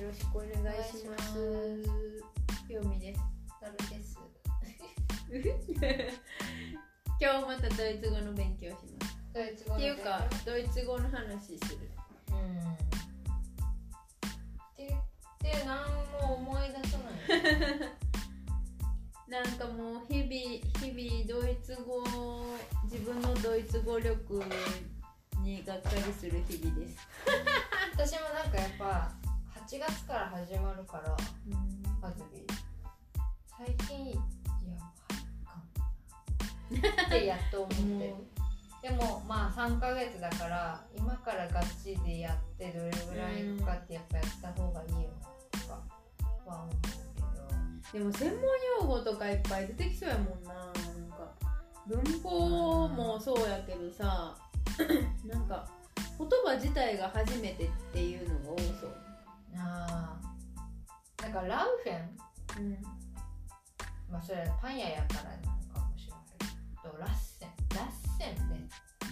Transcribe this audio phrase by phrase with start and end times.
[0.00, 1.38] よろしくお願いします。
[1.38, 3.20] お願いしよみです。
[3.60, 4.18] なるです。
[7.20, 9.18] 今日またドイツ語の勉強します。
[9.34, 11.90] ドイツ語のっていうかドイツ語の話する。
[12.30, 12.72] うん。
[12.72, 12.76] っ
[14.74, 15.02] て言っ
[15.38, 17.40] て何も思い出さない。
[19.28, 20.30] なんかもう日々
[20.80, 22.02] 日々ドイツ語
[22.84, 24.42] 自分のドイツ語力
[25.42, 26.96] にがっかりする日々です、
[27.92, 29.19] 私もなんかやっぱ
[29.70, 31.16] 8月から始まるから
[32.02, 32.44] ハズビ
[33.56, 34.16] 最近や
[34.74, 35.54] ばいか
[36.98, 38.14] もってやっと思ってる。
[38.82, 45.80] でもまあ3ヶ月だから今からガチでやってどれぐらいいくかってやっぱやった方がいいよなとか
[46.46, 48.00] は思うけど。
[48.00, 48.42] でも専門
[48.80, 50.72] 用語とかいっぱい出てきそうやもんななん
[51.10, 51.32] か。
[51.86, 54.36] 文法もそうやけどさ
[55.24, 55.68] なんか
[56.18, 59.09] 言葉自体が初めてっていうのが多そう
[59.56, 60.18] あ
[61.18, 62.66] あなんかラウフェン？
[62.66, 62.82] うん。
[64.10, 66.22] まあそれパン屋やからなのかもしれない
[66.82, 67.48] けどラッセン。
[67.74, 68.58] ラッセンめっ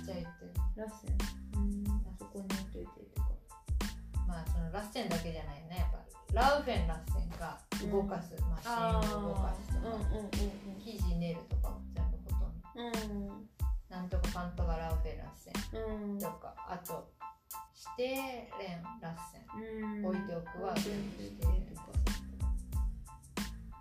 [0.05, 0.53] ちゃ言ってる。
[0.77, 1.15] ラッセン。
[1.59, 1.85] うん。
[2.19, 3.29] そこに置いといてとか。
[4.27, 5.77] まあそのラッセンだけじゃないね。
[5.79, 5.99] やっぱ
[6.33, 7.59] ラウフェンラッセンが
[7.91, 10.31] 動かす、マシンを動かすとか、うんうんうん
[10.85, 13.15] 生地練るとかも全部ほとんど。
[13.15, 13.49] うん。
[13.89, 16.13] なんとかかんとかラウフェンラッセン。
[16.13, 16.19] うん。
[16.19, 17.11] とかあと
[17.99, 20.85] 指定連ラッ置いておくは全
[21.17, 21.89] 部指定と連か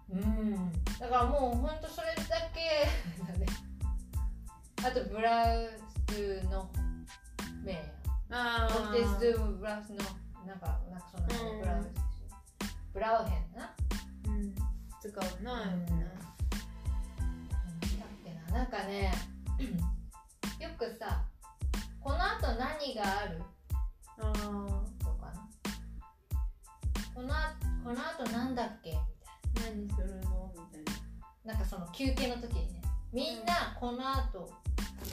[0.10, 0.72] うん。
[1.00, 2.88] だからもうほんとそれだけ
[3.24, 3.46] だね。
[4.86, 5.70] あとブラウ
[6.10, 6.70] スの
[7.64, 7.74] 名
[8.30, 9.98] あオテスドブラウスの
[10.46, 11.18] なんかなんかそ
[11.60, 11.90] ブラウス
[12.94, 13.76] ブラウヘンな
[14.28, 14.56] うん
[15.00, 15.64] 使うな。
[15.64, 15.86] うん。
[15.86, 16.10] だっ
[18.24, 18.60] けな。
[18.60, 19.12] なんかね
[20.60, 21.26] よくさ
[22.00, 23.42] このあと何がある
[24.20, 24.34] あ
[25.04, 25.48] とかな。
[27.16, 28.92] このあこのあとなんだっけ？
[29.56, 30.52] みたい何するの？
[30.56, 30.84] みたい
[31.46, 31.54] な。
[31.54, 32.82] ななんかその休憩の時にね
[33.14, 34.50] みんなこのあと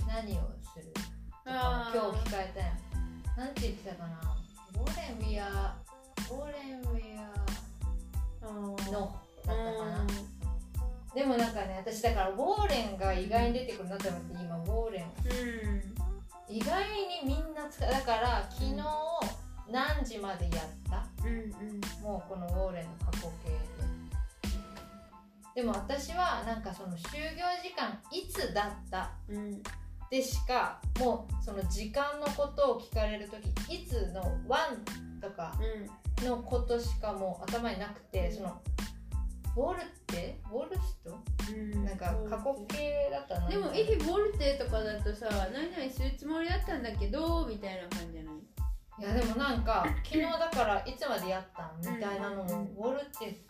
[0.09, 0.41] 何を
[0.73, 0.93] する
[1.47, 4.21] 今日聞かれたやんなんて言ってたかな？
[4.75, 5.77] ウォーレンウィア
[6.31, 6.53] ウォー。
[6.53, 9.11] レンウィアあのーだっ
[9.45, 10.07] たかな？
[11.15, 15.09] でもなんかね私だからウォーレンが意外に出てくるなと思って今ウォーレンう
[15.93, 16.04] ん
[16.55, 17.91] 意外にみんな使う。
[17.91, 18.77] だから昨日
[19.69, 21.05] 何時までやった？
[21.27, 21.81] うんうん。
[22.01, 23.75] もうこのウォーレンの過去形で。
[25.57, 29.11] でも私はなんかその就業時間いつだった？
[29.29, 29.63] うん。
[30.11, 34.85] でしかもうその時間のことを聞かれる時いつの「ワン」
[35.21, 35.53] とか
[36.23, 38.63] のことしかもう頭になくてその
[39.57, 41.11] 「ウォルテ」「ウォルスト？
[41.11, 41.25] うん」
[41.85, 43.49] なんか過去形だったな。
[43.49, 48.35] でも「イヒボルテ」とかだとさ「何々するつもりだったんだけど」みたいな感じじゃない？
[49.01, 52.55] いやでもなんか昨日だからいつまでやったんみたいなのうんうん。
[52.55, 53.41] うんをウォルテ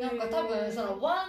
[0.00, 1.28] なんか多分その「ワン」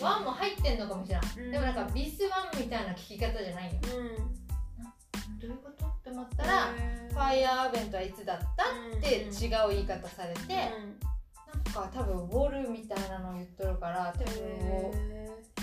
[0.00, 1.50] ワンも入ってんのかもしれない、うん。
[1.52, 3.80] でもなんかビスワンみたいな聞き方じゃないよ。
[3.96, 5.38] うん。
[5.38, 5.86] どういうこと？
[5.86, 6.66] って思ったら
[7.10, 8.64] 「ファイヤーアーベントはいつだった?」
[8.96, 14.32] って違う言い方されて、なんか多分ウォルみたいなの言っとるから多分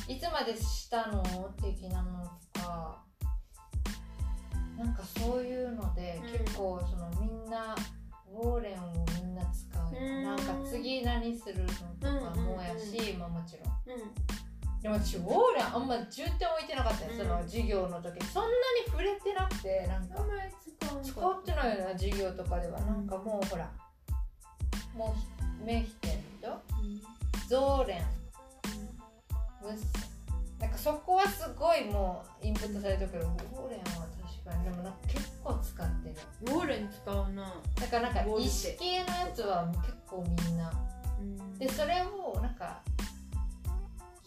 [0.09, 1.23] いつまでしたの？
[1.61, 3.03] 的なのとか。
[4.75, 6.31] なんかそういうので、うん。
[6.45, 7.75] 結構そのみんな
[8.33, 9.93] ウォーレンをみんな使う。
[9.93, 10.23] よ、うん。
[10.23, 11.67] なんか次何するの
[11.99, 13.97] とかもやし、まあもちろん。
[13.97, 14.81] うん。
[14.81, 17.17] でも私ウォーレンあんま重点置いてなかったよ、うん。
[17.19, 18.25] その授業の時。
[18.25, 18.55] そんなに
[18.87, 20.15] 触れてなくてなんか。
[21.03, 23.69] 使ってないような授業とかではなんかもうほら
[24.95, 25.15] も
[25.61, 26.59] うメヒテンと。
[27.47, 28.19] ゾーレン
[30.59, 34.63] なんかそこはすごいもうインプットされてるけどウォーレンは確かに。
[34.63, 36.15] でもなんか結構使ってる。
[36.41, 37.53] ウォーレン使うな。
[37.75, 40.71] だからなんか意識系のやつは結構みんな。
[41.19, 41.57] うん。
[41.57, 42.81] でそれをなんか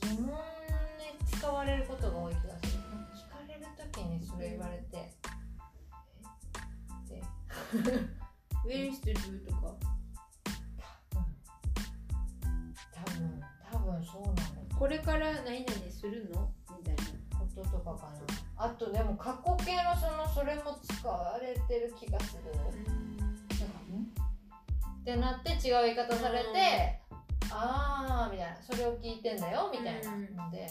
[0.03, 0.33] 疑問に
[1.31, 2.83] 使われることが多い気がする。
[3.15, 5.11] 聞かれる時にそれ言われて。
[7.11, 7.21] え？
[7.21, 7.23] って。
[8.65, 9.92] ウェルストゥルとか
[14.83, 16.51] これから何々するの？
[16.77, 17.03] みたいな
[17.39, 18.67] こととかかな。
[18.67, 22.53] あとでも過去形のそのそれも使われてる気がする。
[22.53, 22.65] なん。
[22.67, 24.03] かん
[25.01, 27.01] ってなって違う言い方されて
[27.53, 28.57] ああみたいな。
[28.61, 30.35] それを聞いてんだよみたいなうん。
[30.35, 30.69] ので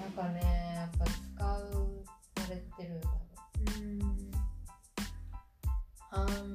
[0.00, 0.40] なんかね
[0.76, 2.06] やっぱ使う
[2.38, 3.08] されてる多
[3.70, 3.98] 分う。
[4.02, 4.30] ん。
[6.10, 6.53] はーん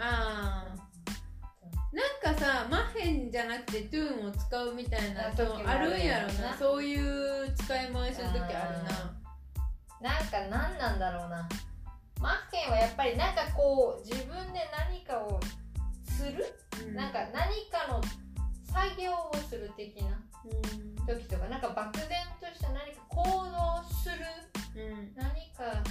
[0.00, 0.76] ああ
[1.92, 6.50] なんかささマッヘンじゃなくてトゥーンを使うみたいなあ時もあるんやろな。
[6.50, 10.10] なそういう使い回しの時あるな。
[10.10, 11.48] なんか何なんだろうな。
[12.20, 15.40] マッケンはやっぱりなんかこう自分で何かを
[16.04, 16.44] する、
[16.86, 16.94] うん。
[16.94, 18.00] なんか何かの
[18.64, 21.06] 作業をする的なうん。
[21.06, 21.46] 時とか。
[21.46, 22.08] なんか漠然
[22.40, 24.16] とした何か行動する？
[24.76, 25.12] うん。
[25.14, 25.82] 何か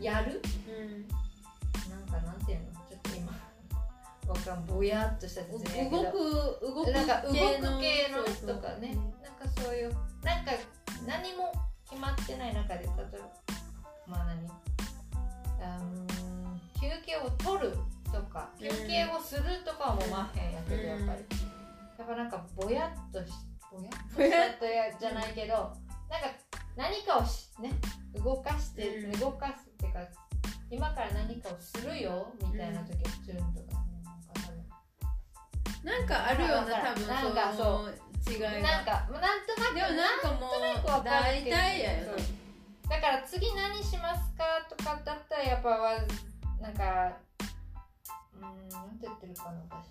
[0.00, 0.42] やる？
[0.66, 1.08] うん。
[1.90, 2.77] なんかなんていうの？
[4.48, 5.64] かんぼやっとした動く
[6.62, 7.34] 動くなんか動く
[7.80, 8.24] 系の
[8.54, 8.96] とかね。
[9.22, 9.92] なんかそういう
[10.24, 10.52] なんか
[11.06, 11.52] 何も
[11.88, 12.96] 決まってない中で例えば
[14.06, 14.48] まあ何？
[15.60, 15.80] あ
[16.80, 21.08] 休憩を取るとか休憩をするとかはもうまへんやけど、うんやっぱり。
[21.98, 23.32] やっぱなんかぼやっとし
[23.70, 25.76] ぼやっとしたじゃないけどなんか
[26.76, 27.72] 何かをしね
[28.24, 29.20] 動かして、うん。
[29.20, 30.00] 動かすっていうか
[30.70, 33.87] 今から何かをするよみたいな時はチューンとか
[35.88, 37.88] なんかあるよな多分なんかその
[38.28, 38.50] 違いが。
[38.60, 40.36] なんかまあなんとなくでもなんかも
[40.84, 42.12] うかる大体やよ
[42.88, 45.92] だから次何しますかとかだったらやっぱわ
[46.60, 47.16] なんか
[48.36, 49.88] うーんなんて言ってるかな私。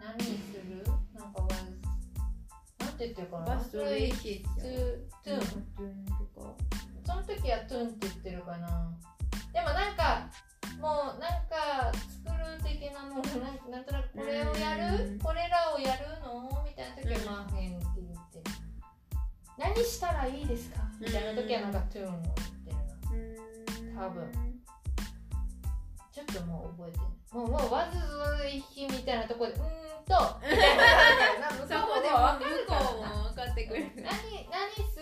[0.00, 0.28] 何す
[0.68, 0.84] る？
[1.14, 3.46] なんかわなんて言ってるかな？
[3.46, 4.64] バストレイヒトゥ
[5.24, 6.06] トゥーン
[7.04, 8.90] その時はトゥーンって言ってるかな。
[9.52, 10.28] でもなんか
[10.80, 11.92] もうなんか
[12.24, 15.18] 作る的なものなんなんとなくこれをやる、うん。
[15.18, 16.64] これらをやるの？
[16.64, 18.44] みたいな時はマーフェンって言ってる、
[19.58, 20.80] 何したらいいですか？
[21.00, 22.34] みたいな時はなんかトゥーンを言っ
[22.64, 24.02] てるな。
[24.06, 24.32] 多分。
[26.12, 27.06] ちょっともう覚えてない。
[27.32, 29.68] もうもうわずずいひみたいなところでうーん
[30.06, 32.80] とみたいな そ向こでもも分かるかも
[33.28, 34.04] 分かってくれる何
[34.48, 34.96] 何す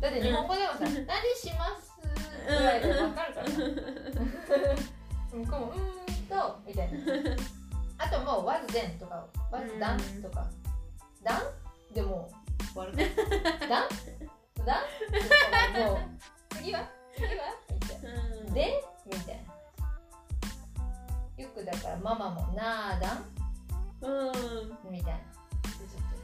[0.00, 0.90] だって日本語でもさ 何
[1.34, 1.90] します
[2.46, 3.46] ぐらいで分かるから。
[3.48, 3.52] な
[5.32, 6.98] 向こうもうーんとみたいな。
[7.98, 10.46] あともう was then とか was done とか。
[11.24, 12.98] done でもう終わるか。
[13.68, 14.74] ら done
[15.74, 15.98] done もう
[16.56, 17.32] 次は次は
[17.70, 18.54] みたいなうん？
[18.54, 19.36] でみたい
[21.36, 23.24] なよくだからママもなーだん？
[24.02, 24.90] うん？
[24.90, 25.18] みたいな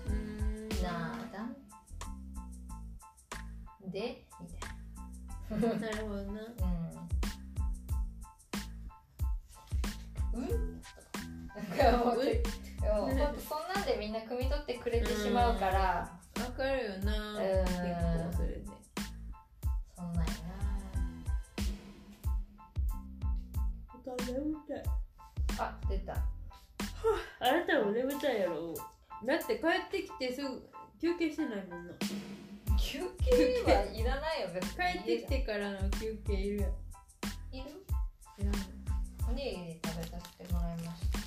[0.06, 0.68] うん？
[0.68, 1.56] なーだん？
[3.90, 6.46] でみたいななるほどなうん？
[10.36, 10.82] うん。
[11.78, 12.28] なんかもううい
[12.84, 16.10] やほんとそんなんでみんな汲み取ってくれてしまうから。
[16.34, 17.38] 分かるよなうん。
[17.38, 18.60] 結構それで
[19.96, 20.32] そんなんや。
[24.26, 24.74] 眠た。
[24.74, 24.84] いな
[25.58, 26.12] あ出た。
[26.12, 26.16] あ
[27.52, 28.74] なたも眠たいやろ。
[29.24, 30.68] だって帰ってきてすぐ
[31.00, 31.94] 休憩してないもんな。
[32.78, 34.76] 休憩はいらないよ別に。
[34.76, 36.64] 帰ってきてからの休憩いる
[37.52, 37.64] いる？
[38.38, 38.54] いらん。
[38.54, 38.75] お
[39.36, 41.18] にぎり食べさせてもらいました。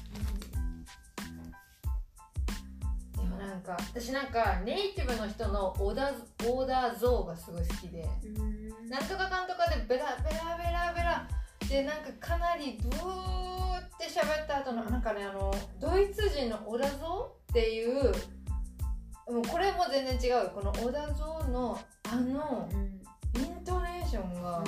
[3.21, 6.15] でもなんか私なんかネイティブの人のオーダー
[6.49, 8.09] オーダー像がすごい好きで。
[8.23, 8.69] うん。
[8.89, 11.27] なんとかかんとかでベラベラベラベラ。
[11.69, 16.97] でなんかかなりブーって喋った後のなんかねあのドイツ人のオダゾー
[17.51, 18.11] っていう
[19.31, 20.37] もうこれも全然違う。
[20.45, 21.79] よこのオダゾーの
[22.11, 22.99] あのうん。
[23.35, 24.63] イントネーションが、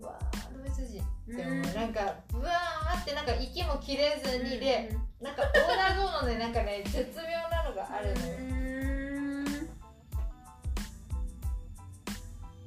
[0.00, 8.36] うわードイツ人でもなんかブワーってなんか息も切れずにで、なんかオーダーゾーンのねなんかね絶妙なのがあるのよ、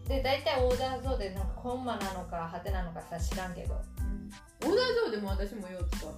[0.08, 3.76] で大体オーダーゾーンでなんかコンマなのかハテなのかさ知らんけど。
[4.62, 6.10] オーダー上でも私もよう使う。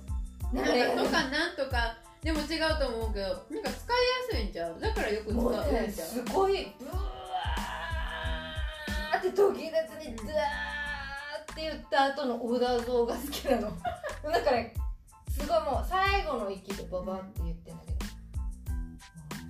[0.52, 3.70] ななんかとかなんとかでも違うと思うけどなんか使いや
[4.32, 4.80] すいんちゃう。
[4.80, 5.74] だからよく使もううんちゃう。
[5.74, 10.81] ねすごいブワーって途切れずにズワー
[11.62, 13.62] って言った後のオーダーゾーンが好きなの。
[14.32, 14.74] なんかね
[15.30, 18.02] すごいもう最後の息でババって言ってんだけど。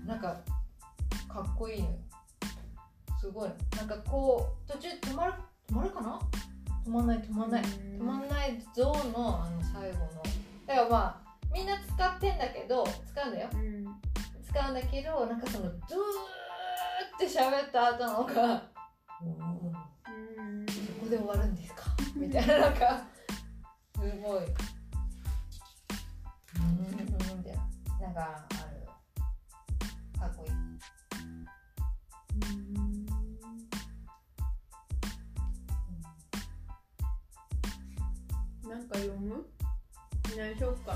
[0.06, 0.36] なんか
[1.30, 1.96] かっこいいのよ。
[3.20, 3.50] すごい。
[3.78, 5.34] なんかこう途中止まる
[5.68, 6.20] 止まるかな？
[6.86, 7.64] 止まんない止まんない。
[7.64, 10.08] 止まんないゾーンのあの最後の。
[10.66, 13.50] だからまあみんな使ってんだけど使うんだよ。
[13.54, 14.02] うん。
[14.44, 15.78] 使うんだけどなんかそのドゥー
[17.16, 18.64] って喋った後のが
[19.24, 20.66] 「おおうん。
[20.66, 21.71] そこで終わるんですか?」
[22.22, 23.04] みたいななんか
[23.96, 24.42] すごい。
[24.42, 24.44] う
[26.60, 27.18] んみたいな
[28.00, 28.86] なんかある
[30.20, 30.52] かっこいい
[38.70, 39.44] なんか読む
[40.38, 40.96] 何しよっか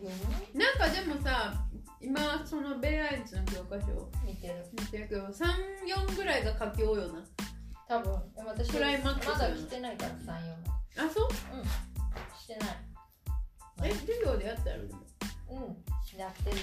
[0.00, 0.14] 読
[0.56, 1.52] なんかでもさ
[2.00, 7.24] 今そのベアイズの教科書見てる見てるけど34ぐらいが書き終よな
[7.88, 11.30] 多分でも私クライマックスまだ来てないから34まであそう？
[12.42, 12.68] してない。
[13.84, 14.86] え授業でやったやろ？
[14.88, 15.00] でも
[15.50, 16.18] うん。
[16.18, 16.56] やってる。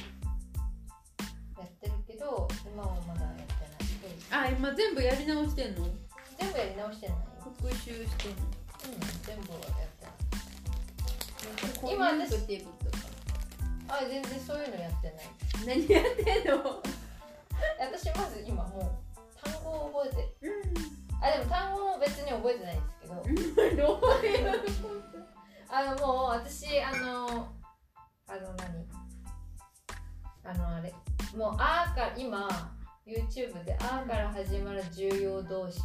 [1.57, 4.47] やってるけど今はまだやってない。
[4.47, 5.87] あ今全部やり直してんの？
[6.37, 7.17] 全部やり直してない。
[7.17, 7.23] よ
[7.57, 8.43] 復習してんの？
[8.43, 10.11] うん全部はやってな
[11.87, 11.93] い。
[11.93, 12.97] 今今私私テーブルと？
[12.97, 13.07] か
[13.87, 15.79] あ全然そういうのやってない。
[15.79, 16.59] 何やってんの？
[17.79, 20.58] 私まず今もう単語を覚えてる。
[20.58, 20.58] う
[21.21, 23.13] あでも単語も別に覚えてないんですけど。
[23.15, 24.51] んどういう
[25.71, 27.47] あのもう私あの
[28.27, 28.87] あの何？
[30.43, 30.93] あのあれ
[31.37, 32.47] もう「あ」から今
[33.05, 35.79] YouTube で「あ」から始まる重要動詞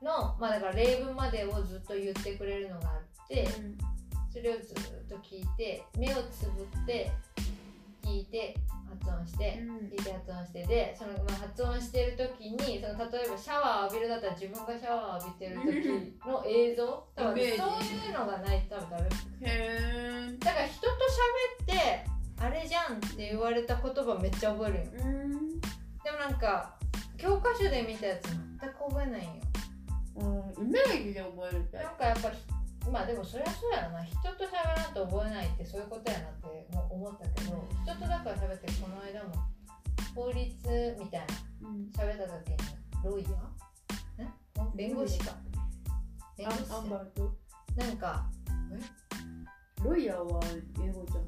[0.00, 3.46] のまあだから例文までをずっと言ってくれるのがあって
[4.30, 7.12] それをずっと聞いて目をつぶって
[8.02, 8.56] 聞いて
[9.00, 9.76] 発音してうん。
[9.88, 17.04] 聞いて発音してでその、まあ、発音してる時にその例えばシャワー浴びるだったら自分がシャワー浴びてる時の映像？
[17.14, 19.04] 多分そういうのがないと多分ダメ。
[19.04, 19.08] へ
[19.42, 22.04] えだから人と喋って
[22.38, 25.04] あれじゃんって言われた言葉めっちゃ覚えるんよ。
[25.04, 25.60] うん。
[25.60, 26.74] でもなんか
[27.16, 29.42] 教科書で見たやつ全く覚えないんよ
[30.58, 32.36] イメージで覚えるタイなんかやっぱひ
[32.90, 34.04] まあでもそりゃそうやろな。
[34.04, 39.30] 人と喋らんと覚えないってそういうことやなって思ったけど人とだから喋ってこの間も
[40.14, 41.26] 法律みたいな
[41.96, 42.56] 喋った時に
[43.04, 44.62] ロイヤー？
[44.64, 45.32] ん弁護士か？
[46.36, 47.32] 弁護士アンバーと
[47.76, 48.26] なんか
[49.82, 50.40] ロイヤーは
[50.84, 51.24] 英語じゃん。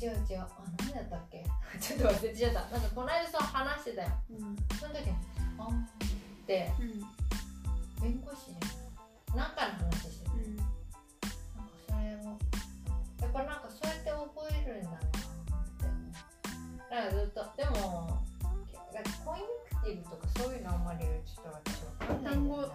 [0.00, 0.40] 違う違う。
[0.40, 1.44] あ何だったっけ？
[1.80, 2.60] ちょっと忘れちゃった。
[2.70, 4.56] なんかこの間そう話してたようん。
[4.78, 5.16] その時に
[5.58, 6.72] あーって
[8.00, 8.58] 弁護士な
[9.34, 10.56] んかの話してる？
[10.56, 12.38] なんかそれも
[13.20, 15.06] やっぱなんかそうやって覚えるんだなって
[15.84, 17.74] 思うなんかずっとでも
[19.24, 22.68] コインクティブとかそういうのあんまりちょっと私わかんないんだよな。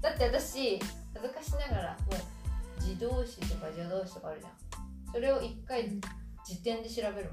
[0.00, 0.80] だって私
[1.14, 4.52] 恥ずかしながらもう自動詞とか助動詞とかあるじゃん。
[5.12, 6.00] それを一回
[6.46, 7.30] 辞典で調べる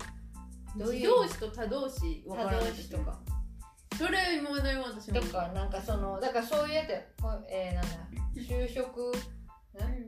[0.77, 0.89] もん。
[0.91, 3.17] 自動詞と他動詞わから多ない動詞とか
[3.97, 5.19] それ今まで私も。
[5.21, 6.89] とかなんかそのだからそういうやつ
[7.21, 7.89] こうえー、なんだ。
[8.35, 9.13] 就職、ん？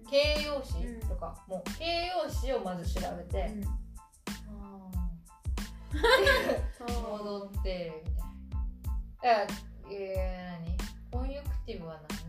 [0.09, 1.07] 形容詞うん。
[1.07, 3.63] とか、もう形容詞をまず調べて、うん。
[6.81, 9.41] 戻ってみたいな。
[9.43, 10.77] だからえー、何？
[11.11, 12.21] コンユクティブは何？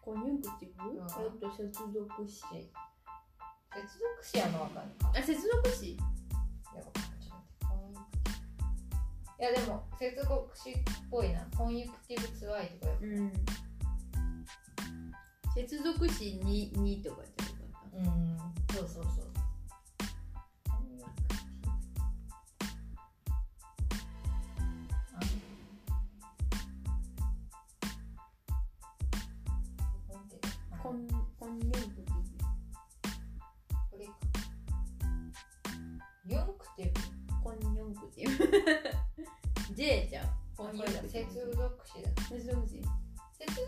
[0.00, 0.90] コニュンクティブ？
[0.90, 0.96] うん。
[0.98, 1.06] えっ
[1.40, 1.62] と接
[1.92, 2.40] 続詞。
[2.42, 2.48] 接
[3.74, 5.12] 続詞はもう分かるか。
[5.18, 5.98] あ接続詞？
[9.44, 10.74] やでも接続詞っ
[11.10, 11.46] ぽいな。
[11.54, 13.30] コンユクティブツワイとかうん
[15.54, 18.38] 接続詞ににとかじゃなかっうん
[18.74, 19.24] そうそうそう
[20.66, 21.70] コンユクティブ
[25.14, 25.20] あ
[30.70, 31.06] たコン
[31.38, 32.04] コンニュンクティ
[33.90, 34.12] これか。
[36.26, 39.13] ユンクティブ
[39.74, 40.26] J じゃん
[41.08, 42.80] 接続詞だ接続詞
[43.36, 43.66] 接続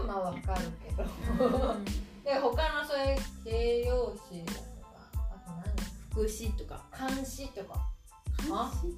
[0.00, 1.04] はまあわかるけど。
[1.44, 1.84] うん。
[1.84, 4.58] で他のそういう形容詞とか
[5.14, 5.62] あと何
[6.10, 6.86] 副詞とか。
[6.90, 7.88] 漢詞とか
[8.50, 8.72] あ？
[8.80, 8.96] 詞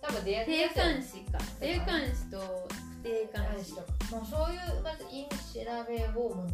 [0.00, 1.38] 多分出会定ってや冠詞か。
[1.60, 3.86] 定冠詞と不定冠詞とか。
[4.16, 6.48] もうそういうまず意味調べをもう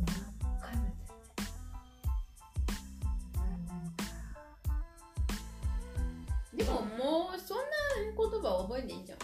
[6.59, 7.65] でももうそんな
[8.03, 9.19] 言葉覚えていいじゃん。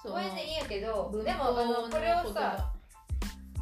[0.00, 2.72] そのこれでいいんやけど文でも法あののこれをさ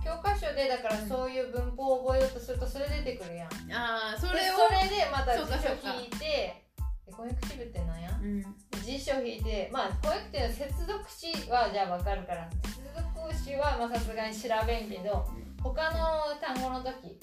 [0.05, 3.49] 教科書でだからそういう文法を覚えようとするとそれ出てくるやん。
[3.73, 6.63] ああそそれをそれでまた辞書引いて
[7.09, 8.11] えコネクティブってなんや？
[8.21, 8.45] うん。
[8.85, 15.27] 辞書引いてまあコネクティブの接続詞はじゃあ分かるから接続詞はまあさすがに調べんけど
[15.63, 17.19] 他の単語の時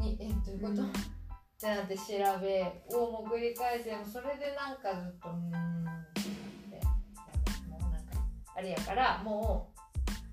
[0.00, 0.92] にえどういうこと、うん
[1.54, 2.02] ってなって調
[2.40, 6.12] べをもう繰り返してもそれでなんかずっとうーんっ
[6.70, 6.80] て
[7.68, 8.20] もうなんか
[8.56, 9.72] あれやからも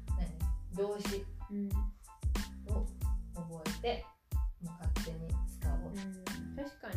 [0.09, 0.27] う何？
[0.75, 1.69] 動詞うん。
[2.73, 2.85] を
[3.35, 4.05] 覚えて
[4.61, 5.17] もう勝手に
[5.59, 5.95] 使おう、うん。
[6.55, 6.95] 確かに。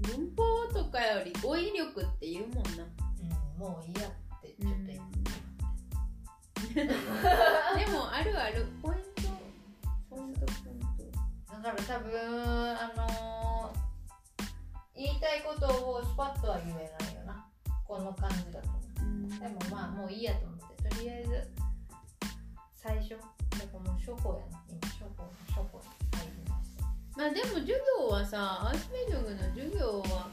[0.00, 2.84] 文法とかより語彙力って言うもんな。
[3.56, 4.10] うん、もういいやっ
[4.40, 5.08] てちょっと今、
[7.84, 8.66] でもあるある。
[8.82, 9.22] ポイント。
[10.08, 10.78] ポイントポイン
[11.62, 13.57] だから多分あのー
[14.98, 17.46] 言いたいことをスパッとは言えないよな。
[17.86, 18.68] この感じだと。
[18.96, 19.28] トうん。
[19.28, 20.90] でもまあもういいやと思って。
[20.90, 21.48] とりあえず
[22.74, 23.22] 最初だか
[23.74, 24.60] らもう初歩やな。
[24.68, 25.86] 今初歩初歩に
[26.18, 26.84] 入りました。
[27.16, 30.28] まあでも授業はさアースメイドグの授業は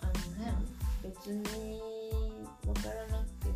[0.00, 0.12] あの
[0.44, 0.52] ね
[1.02, 1.80] 別に
[2.64, 3.54] 分からなくても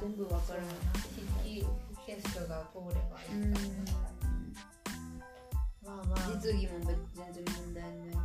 [0.00, 1.66] 全部分からなくても筆記
[2.06, 3.60] テストが通ればいいか
[5.84, 8.15] なまあま実技も全然問題ない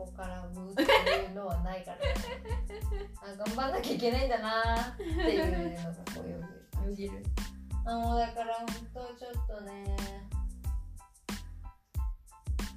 [0.00, 2.04] の底からうーっていうのはないからね
[3.22, 7.22] あ頑張んなきゃいけないんだなっていうのがこうよよぎる。
[7.86, 9.96] あもうだから本当ちょっとね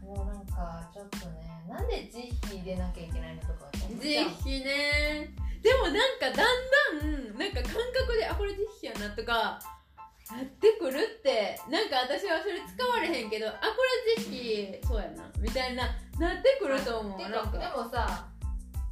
[0.01, 4.29] もうなんかちょっとねなんで慈悲入れなきゃいけないのとか思っぜちゃう。
[4.29, 5.29] ひね。
[5.61, 9.59] でもなんかだんだんなんか感覚であこれぜひやなとか
[10.31, 13.57] なってくるってなんか私はそれ使われへんけどあこ
[14.17, 15.83] れぜひそうやなみたいな
[16.19, 17.17] なってくると思う。
[17.17, 17.41] てか。
[17.47, 18.27] かでもさ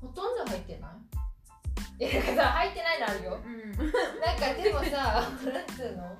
[0.01, 0.87] ほとんど入ってな
[1.99, 2.03] い？
[2.11, 3.39] いやだか入ってないのあるよ。
[3.43, 3.71] うん。
[3.77, 5.37] なんかでもさなん
[5.67, 6.17] つうの？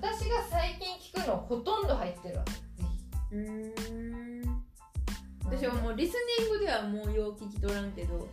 [0.00, 2.44] 私が最近聞くのほとんど入ってるわ
[3.32, 4.42] うーん。
[4.42, 4.48] ひ。
[5.44, 8.28] 私はもうリスニングではもうよう聞き取らんけど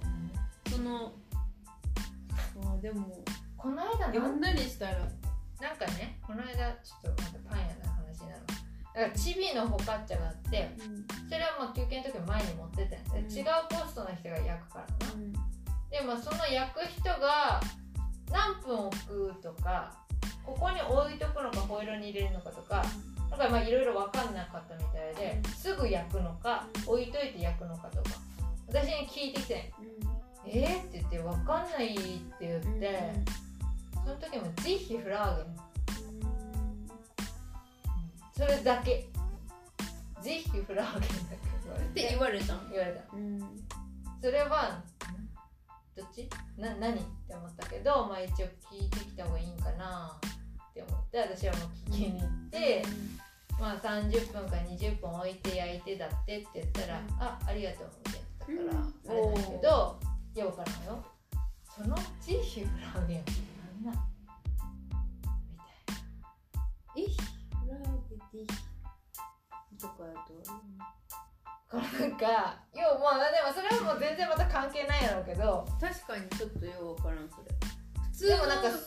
[0.69, 1.13] その
[2.73, 3.23] あでも
[3.57, 4.39] この間読なん？
[4.41, 4.99] だりしたら。
[5.59, 8.41] なんかねこの間ちょっとまたパン屋の話になる
[8.95, 10.71] だからチビのフォカッチャがあって
[11.27, 13.45] それはもう休憩の時前に持ってたんです、うん。
[13.45, 15.45] 違うポストの人が焼くからな。
[15.91, 17.59] でもその焼く人が
[18.31, 19.93] 何分置くとか
[20.45, 22.85] ここに置いとくのかホイールに入れるのかとか
[23.29, 25.51] なんかまあいろいろ分かんなかったみたいでうん。
[25.51, 28.11] すぐ焼くのか置いといて焼くのかとか
[28.67, 29.73] 私に聞いてきて
[30.47, 33.13] 「えー?」って言って「分かんない」って言って、
[33.93, 35.55] その時も「ぜひフラーゲン」
[38.35, 39.07] それだけ
[40.21, 41.55] 「ぜひフラーゲン」だけ。
[41.65, 43.15] 言われってて言われたん言われた。
[43.15, 43.39] うん。
[44.21, 44.81] それは
[45.95, 46.29] どっち？
[46.57, 50.19] な何って思ったけど、まあ、一応聞いてきた方がいいんかな
[50.69, 52.83] って思って私はもう聞きに行って、
[53.59, 57.21] まあ、30分か20分置いて焼いてだってって言ったら「うん。
[57.23, 58.93] あありがとう」みたいな言ったうん。
[58.93, 59.99] から、あれだけど
[60.35, 61.05] いやわからんよ。
[61.75, 63.23] そのジーヒフラーゲン
[63.85, 64.14] なんなん？
[68.35, 69.87] ラーゲディと？
[69.89, 70.33] かやと？
[70.51, 70.59] な
[71.71, 72.25] これなんか
[72.73, 75.65] 要はまあでもそれはもう全然また関係ないやろうけど。
[75.79, 77.45] 確かにちょっとようわからんそれ。
[78.11, 78.77] 普通でもなんかの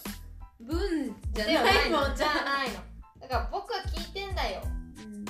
[0.61, 1.53] 文じゃな
[1.87, 2.77] いもんじゃないの。
[3.21, 4.63] だから僕は聞いてんだよ。
[4.65, 5.25] うん。
[5.25, 5.27] っ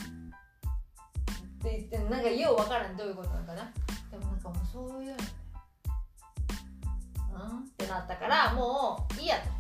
[1.62, 2.96] て言ってなんかようわからん。
[2.96, 3.72] どういうことなのかな。
[4.11, 5.16] でもなんかもうそういうのね。
[7.33, 7.59] うん？
[7.61, 9.58] ってなったからもういいやと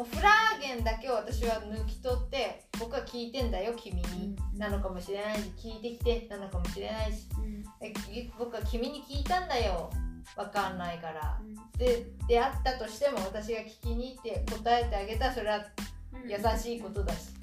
[0.00, 7.28] もうフラーゲンだけを私は抜き取って僕は聞いてんだよ君に、うんなのかもしれないし聞いてきてなのかもしれないし。
[8.38, 9.90] 僕は君に聞いたんだよ。
[10.36, 11.38] わかんないから。
[11.42, 11.78] うん。
[11.78, 15.26] で出会ったとしても私が聞きに行って答えてあげた。
[15.26, 15.66] らそれは
[16.26, 17.34] 優しいことだし、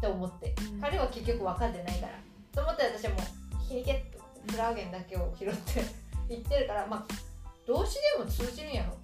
[0.00, 0.80] と思って、うん。
[0.80, 2.12] 彼は結局分かってないから。
[2.52, 4.52] と思って私はもう聞きに行けって思って。
[4.52, 5.84] フラーゲンだけを拾って
[6.30, 7.06] 言ってるからまあ
[7.66, 8.96] 動詞でも通じるんやろ。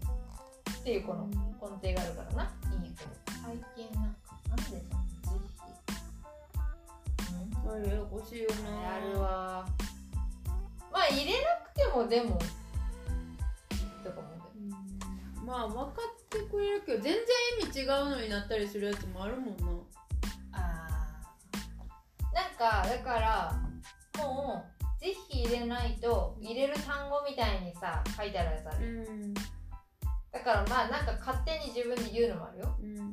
[0.80, 1.30] っていうこの
[1.84, 2.50] 根底があるからな。
[2.72, 3.10] いいんやけど
[3.44, 5.60] 最近なんかなんでそのぜひ、
[7.68, 9.68] あれややこしいようん、なあるわ。
[10.90, 12.38] まあ入れなくてもでも
[14.02, 14.72] とか思うけど。
[15.40, 15.46] うん。
[15.46, 17.22] まあ分かってくれるけど全然
[17.62, 19.66] 意味違うのになったりするやつもあるもんな。
[20.52, 22.34] あー。
[22.34, 23.60] なんかだから
[24.16, 29.34] もうぜひ入れないと入れる単語みたいにさ書いてあるやつある、ん
[30.34, 32.76] だからまあなんか勝手に自分で言うのもあるよ。
[32.82, 33.12] うん。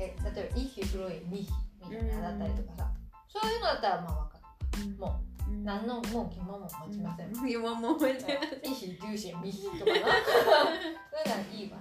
[0.00, 2.90] え例えば「イヒフロイミヒ」みたいなだったりとかさ、
[3.28, 4.38] そういうのだったらまあ分か
[4.84, 4.96] る。
[4.98, 5.28] もう
[5.64, 7.48] 何のもう疑問も持ちません、うん。
[7.50, 9.84] 今も覚えてますイヒ、デューシン、ミヒとかな。
[9.86, 11.78] そういうのはいいわ。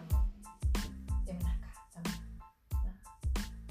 [1.26, 1.68] でもなんか、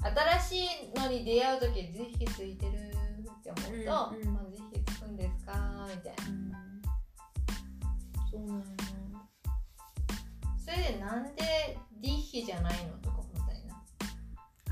[0.03, 4.33] あのな新しいのに出会うとき、 sich ついてるって思うと、うんうん。
[4.33, 6.15] まあ、 sich つくんですかみたい
[6.51, 6.67] な。
[8.29, 8.86] そうなんや
[10.67, 13.75] それでなんで dich じゃないのとか思ったりな。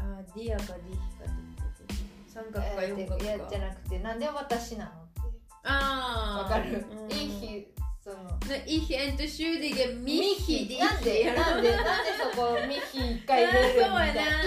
[0.03, 1.31] なあ dir か dich かって
[1.61, 1.93] こと
[2.27, 5.21] 三格かえ四格いやじゃかなくて、なんで私なのって。
[5.63, 6.85] ああわかる？
[6.91, 7.11] うん。
[7.11, 7.67] ich、
[8.03, 8.37] その。
[8.67, 10.77] Ich entschuldige mich mich。
[10.77, 14.21] なんでなんでなんでそこ mich 一回入れるみたいな。
[14.43, 14.45] イ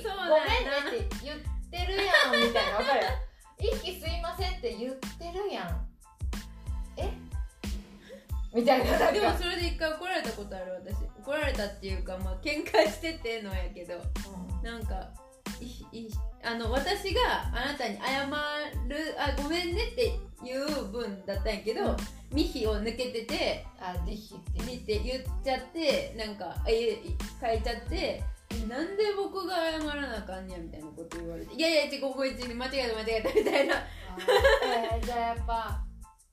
[0.00, 1.38] ヒごめんねって言っ
[1.70, 2.78] てるやんみたいな。
[2.78, 3.06] わかる？
[3.60, 4.98] イヒすいませんって言って
[5.32, 5.68] るやん。
[5.68, 5.91] え
[8.54, 9.12] みたいな。
[9.12, 10.96] でもそれで一回怒られたことある私。
[11.22, 13.94] 怒られたっていうかまあ喧嘩しててのやけど。
[14.62, 15.10] なんか
[15.60, 16.10] いい
[16.42, 17.20] あの私が
[17.52, 18.26] あなたに謝
[18.88, 21.96] るあごめんねっていう分だったんやけど、うん。
[22.32, 24.62] ミヒを抜けててあディヒって。
[24.62, 26.98] 見て言っちゃってなんか変え
[27.62, 28.22] ちゃって
[28.68, 31.54] なんで僕が謝らなあかんねやみたいなこと言われて。
[31.54, 33.74] いやいや違うこいつ間違えた間違えたみたいな。
[35.04, 35.80] じゃあやっぱ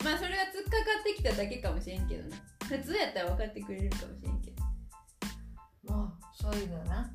[0.03, 2.37] まあそれが突っかかってきただけかもしれんけどな。
[2.67, 5.93] 普通やったら分かってくれるかもしれんけど。
[5.93, 7.11] もうそういうのな。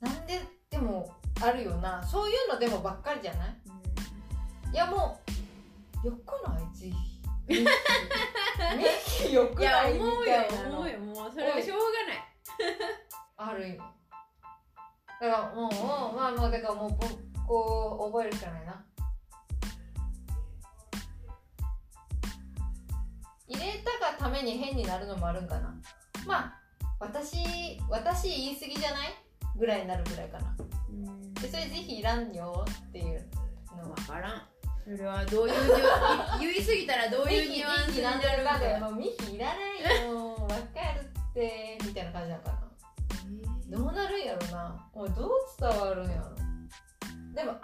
[0.00, 2.02] なんででもあるよな。
[2.06, 3.56] そういうのでもばっかりじゃない？
[4.72, 5.18] いやも
[6.04, 6.60] うよくない？
[6.76, 6.94] ぜひ。
[7.48, 7.64] ミ
[9.28, 9.64] キよくい？
[9.64, 10.24] やないみ思うよ。
[10.24, 10.78] たいなの。
[10.78, 12.22] 思うよもうそれはしょうがない。
[13.36, 13.78] ある意味。
[13.78, 13.84] だ
[15.20, 15.72] からもう
[16.16, 17.06] まあもうだからもうぼ
[17.46, 18.84] こう覚えるしかないな
[23.48, 25.74] 入れたがために変になるのもあるんかな。
[26.26, 26.58] まあ
[27.00, 29.14] 私私言い過ぎじゃない
[29.58, 30.56] ぐらいになるぐらいかな。
[30.90, 31.34] うん。
[31.34, 33.26] でそれぜひいらんよっていう
[33.76, 33.96] のは。
[33.96, 34.42] 分からん
[34.84, 35.54] それはどういう
[36.40, 38.58] 言い過ぎたらどういうニュアンスになるか。
[38.58, 42.58] でもうミヒいらないよわかるってみたいな感じなのかな。
[43.78, 44.88] どうなるんやろな。
[44.92, 46.34] おいどう伝わるんやろ。
[47.34, 47.58] でも案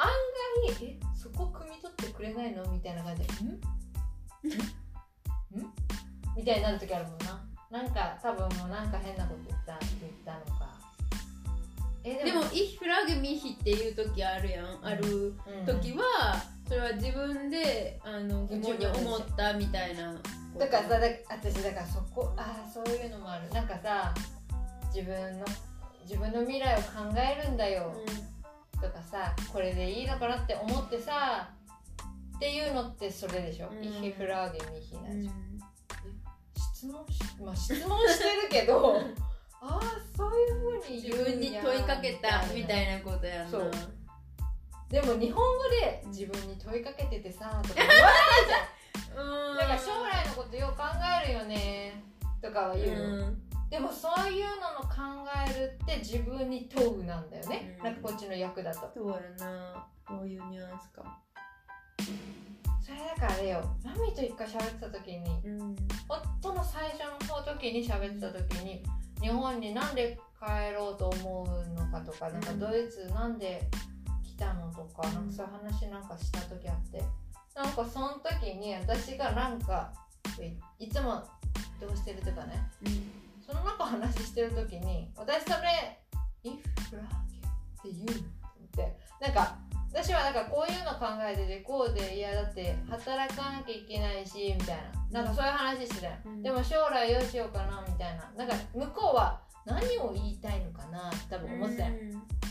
[0.69, 2.65] 外えそこ汲み取ってくれないの？
[2.73, 3.61] みたいな感じでんん？
[6.37, 7.45] みたいになる時あるもんな。
[7.71, 10.69] なんか多分もうなんか変なこと言った言ったのか。
[12.05, 15.67] えでも「イフラグミヒ」っていう時あるやん、あるうん。
[15.67, 16.05] 時は
[16.67, 20.15] それは自分であの疑問に思ったみたいな。
[20.59, 23.49] だからさだ私だからそこああそういうのもある。
[23.51, 24.15] なんかさ
[24.95, 25.45] 自分の
[26.03, 27.93] 自分の未来を考えるんだよ、
[28.81, 31.51] とかさこれでいいのかなって思ってさ
[32.39, 33.85] っていうのってそれでしょ、うん。
[33.85, 35.35] イヒフラーゲミヒなうんんじゃん、
[36.73, 39.01] 質問しまあ質問してるけど
[39.61, 39.83] ああ
[40.17, 43.51] そういうふうに自分に問いかけたみたいいなことやんな。
[43.51, 43.71] そう。
[44.89, 48.07] でも日本語で自分に問いかけててさとか言わない
[48.47, 49.51] じゃん。
[49.51, 49.57] うん。
[49.57, 50.85] だから将来のことよく考
[51.25, 52.05] えるよね
[52.41, 53.43] とかは言うよ、うん。
[53.69, 57.85] でもそういうのの考えるって自分に問うなんだよね、うん。
[57.85, 58.89] なんかこっちの役だと。
[58.95, 59.89] そうやな。
[60.07, 61.03] そういうニュアンスか。
[61.03, 61.11] も
[62.81, 63.77] それだからあれよ。
[63.85, 65.77] マミと一回喋ってた時にうん。
[66.09, 68.83] 夫の最初の方時に喋ってた時に
[69.21, 73.69] 日本になんで帰ろうと思うのかとかなんかドイツなんで
[74.25, 75.15] 来たのとかうん。
[75.15, 77.03] なんかそういう話なんかした時あって。
[77.55, 79.93] なんかその時に私がなんか
[80.41, 81.25] えいつも
[81.81, 82.71] どうしてるとかね。
[83.49, 85.99] その中話してる時に私それ
[86.45, 89.57] 「イフラーゲ」って言うのってなんか
[89.93, 94.77] 私はなんかこういうの考えててこうでいやだって働かなきゃいけないしみたい
[95.13, 95.23] な。
[95.23, 96.43] なんかそういう話してたよ、うん。
[96.43, 98.31] でも将来どうしようかなみたいな。
[98.37, 101.93] なんか向こうは何を言いたいのかなって多分思ってたよ、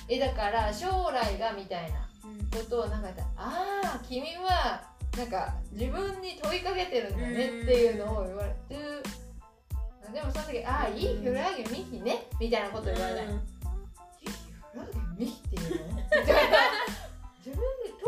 [0.07, 2.07] えだから将来がみたいな
[2.51, 4.83] ことをなんか言ったらああ君は
[5.17, 9.01] なんか自分に問いかけてるんだねっていうのを言われてる
[10.13, 13.31] でもその時ああいいフラーゲミヒねみたいなこと言われたい、いい
[14.71, 15.95] フラーゲミヒっていうの？
[15.97, 16.86] みたいな自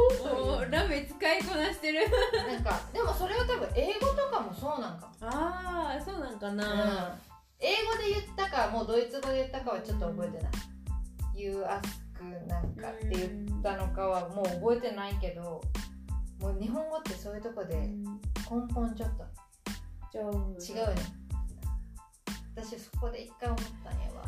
[0.10, 2.02] 分でとうラメ使いこなしてる。
[2.48, 6.58] なんかでもそれは多分英語とかもそうなんかも、ああそうなんかうん。
[6.58, 7.18] な、
[7.60, 10.52] 英語で言ったかもうドイツ語で言ったかはちょっと覚えてない
[11.36, 15.62] 「You ask なんか」って言ったのかはもう覚えてないけど
[16.40, 19.24] もう日本語ってそういうとこで根本ちょっと
[20.14, 21.20] 違うね。
[22.56, 24.26] 私そこで一回思ったんやわ。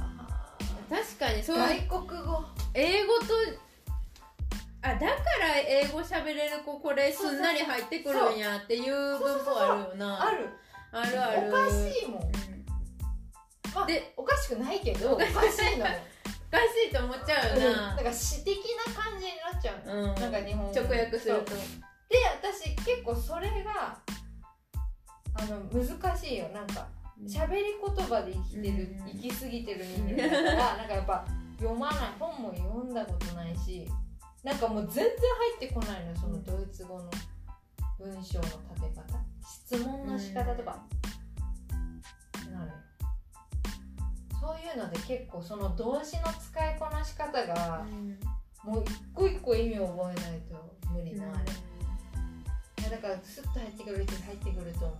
[0.89, 2.43] 確かにそう外国語。
[2.73, 3.25] 英語と
[4.83, 5.05] あだか
[5.39, 10.27] ら英語喋れる子これすんなり入ってくるんやっていう文法あるよな。
[10.27, 10.49] ある。
[10.91, 11.49] あるある。
[11.49, 12.29] おかしいもん、うん。
[13.75, 15.77] まあ、でおかしくないけどおかしい。
[15.77, 15.93] のよ。
[16.49, 17.91] おかしいと思っちゃうよな。
[17.91, 17.95] うん。
[17.95, 20.21] なんか詩的な感じになっちゃうの、うん。
[20.21, 20.73] なんか日本語。
[20.73, 21.53] 直訳すると。
[21.53, 23.99] で私結構それが
[25.35, 26.49] あの難しいよ。
[26.49, 26.87] なんか
[27.27, 29.11] 喋り言葉で生きてる、うん。
[29.11, 31.25] 生きすぎてる人間だからなんかやっぱ
[31.59, 31.99] 読まない。
[32.19, 33.87] 本も読んだことないし
[34.43, 35.15] なんかもう全然入
[35.57, 37.09] ってこないのよそのドイツ語の
[37.99, 39.31] 文章の立て方。
[39.43, 40.83] 質問の仕方とか、
[42.51, 42.73] なるよ。
[44.39, 47.85] そういうので結構その動詞の使いこなし方が
[48.63, 51.51] もう一個一個意味を覚えないと無理なあれ、
[52.83, 54.97] いやだからスッと入ってくる人入ってくると思う。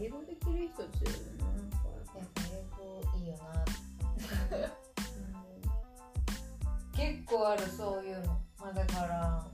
[0.00, 1.58] 英語できる人っていうのはな
[2.20, 3.64] やっぱ英語いいよな。
[6.96, 9.46] 結構あるそういうのまあだから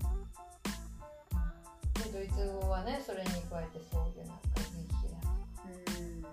[2.04, 5.18] でドイツ語はねそれに加えてそういうなんか時期だ
[5.66, 6.24] うん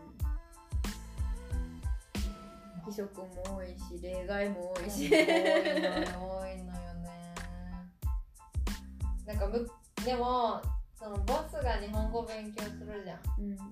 [2.82, 6.08] 規則も多いし例外も多いし多いのよ
[6.42, 7.10] 多いのよね。
[9.26, 9.70] なんかむ
[10.04, 10.62] でも
[10.98, 13.20] そのボスが日本語勉強するじゃん。
[13.40, 13.56] うん。
[13.56, 13.72] なんか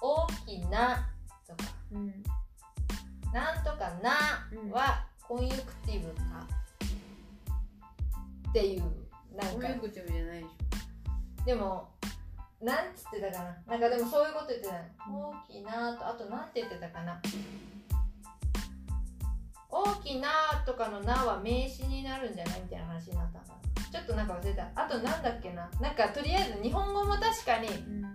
[0.00, 1.08] 大きな
[1.46, 1.70] とか。
[1.92, 2.22] うん。
[3.32, 4.10] なんとかな
[4.72, 6.44] はコンユクティブか？
[8.48, 8.82] っていう
[9.36, 9.68] なんか。
[9.68, 10.00] でし
[11.46, 11.88] でも
[12.60, 13.78] なんつってたかな？
[13.78, 14.74] なんかでもそういうこと言ってた
[15.08, 17.22] 大きなとあとなんて言ってたかな？
[19.70, 20.28] 大きな
[20.66, 23.38] とかのなは名詞になるんじゃないみたいな話になった
[23.92, 24.66] ちょっとなんか忘れた。
[24.74, 25.70] あとなんだっけな？
[25.80, 28.09] なんかとりあえず日本語も確かに、うん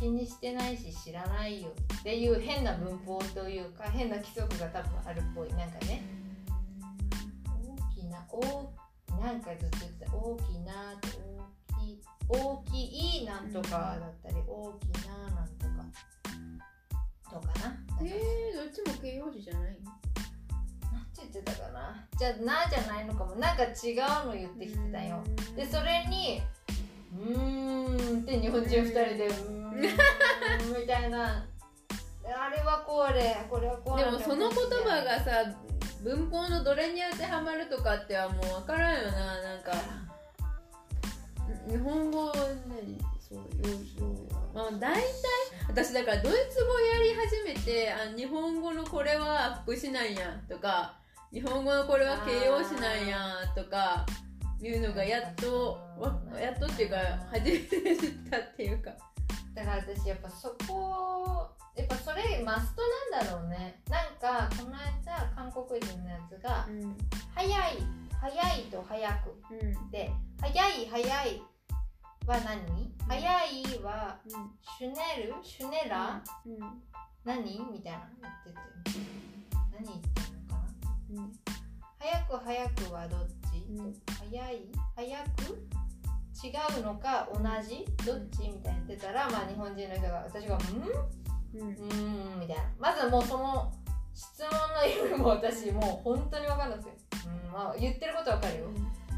[0.00, 1.68] 気にしてないし知らないよ
[2.00, 5.50] っていう変な文法というか変な規則が多分あるっぽい。
[5.50, 6.02] なんかね。
[7.46, 8.40] 大きな大
[9.20, 10.72] なんかずっと言ってた大きな
[11.76, 13.68] 大きい大きいなんとか
[14.00, 15.84] だったり、大きななんとか
[17.30, 17.76] とかな。
[18.02, 19.76] えー、どっちも形容詞じゃない
[21.18, 22.08] 言ってたかな？
[22.18, 23.36] じゃあなじゃないのかも。
[23.36, 25.22] なんか違うの言ってきてたよ。
[25.54, 26.40] でそれに
[27.12, 29.80] 「うん」って日本人2人で「うん」
[30.80, 31.46] みたいな。
[32.32, 35.52] あれはこれこれはこうでもその言葉がさ
[36.04, 39.42] 文法のどれに当てはまるとかってはもう分からんよな。
[39.42, 39.72] なんか
[41.68, 43.44] 日本語ねそうよ
[44.54, 45.02] まあ大体
[45.68, 50.94] 私だからドイツ語やり始めてあ日本語のこれは副詞なんやとか
[51.32, 53.18] 日本語のこれは形容詞なんや
[53.54, 54.06] とか
[54.62, 56.96] いうのがやっとわやっとっていうか
[57.30, 58.90] 初めて知ったっていうか。
[59.54, 62.82] だから私やっぱそこやっぱそれマスト
[63.16, 63.82] なんだろうね。
[63.88, 66.96] なんかこの間韓国人のやつがうん
[67.34, 67.52] 「早い」
[68.20, 69.42] 「早い」と「早く。
[69.50, 71.42] うん」で「早い」「早い」
[72.26, 72.92] は何？
[73.08, 74.18] 早いは
[74.78, 75.34] シュネル？
[75.42, 76.22] シュネラ？
[76.46, 76.58] うん。
[77.24, 77.42] 何？
[77.72, 78.56] みたいな言ってて。
[79.72, 80.62] 何言ってるのか
[81.16, 81.22] な？
[81.24, 81.32] うん。
[81.98, 83.94] 早く早くはどっち、うん。
[84.30, 84.66] 早い？
[84.96, 85.68] 早く？
[86.42, 87.28] 違うのか？
[87.32, 87.84] 同じ？
[88.06, 88.48] どっち？
[88.48, 90.58] みたいに言ってたら、まあ、日本人の人が私が「ん？
[91.54, 91.68] うん。
[91.68, 92.64] うーん」みたいな。
[92.78, 93.72] まずもうその
[94.14, 96.90] 質問の意味も私もう本当に分かんなくて、
[97.26, 98.66] うんまあ、言ってることは分かるよ。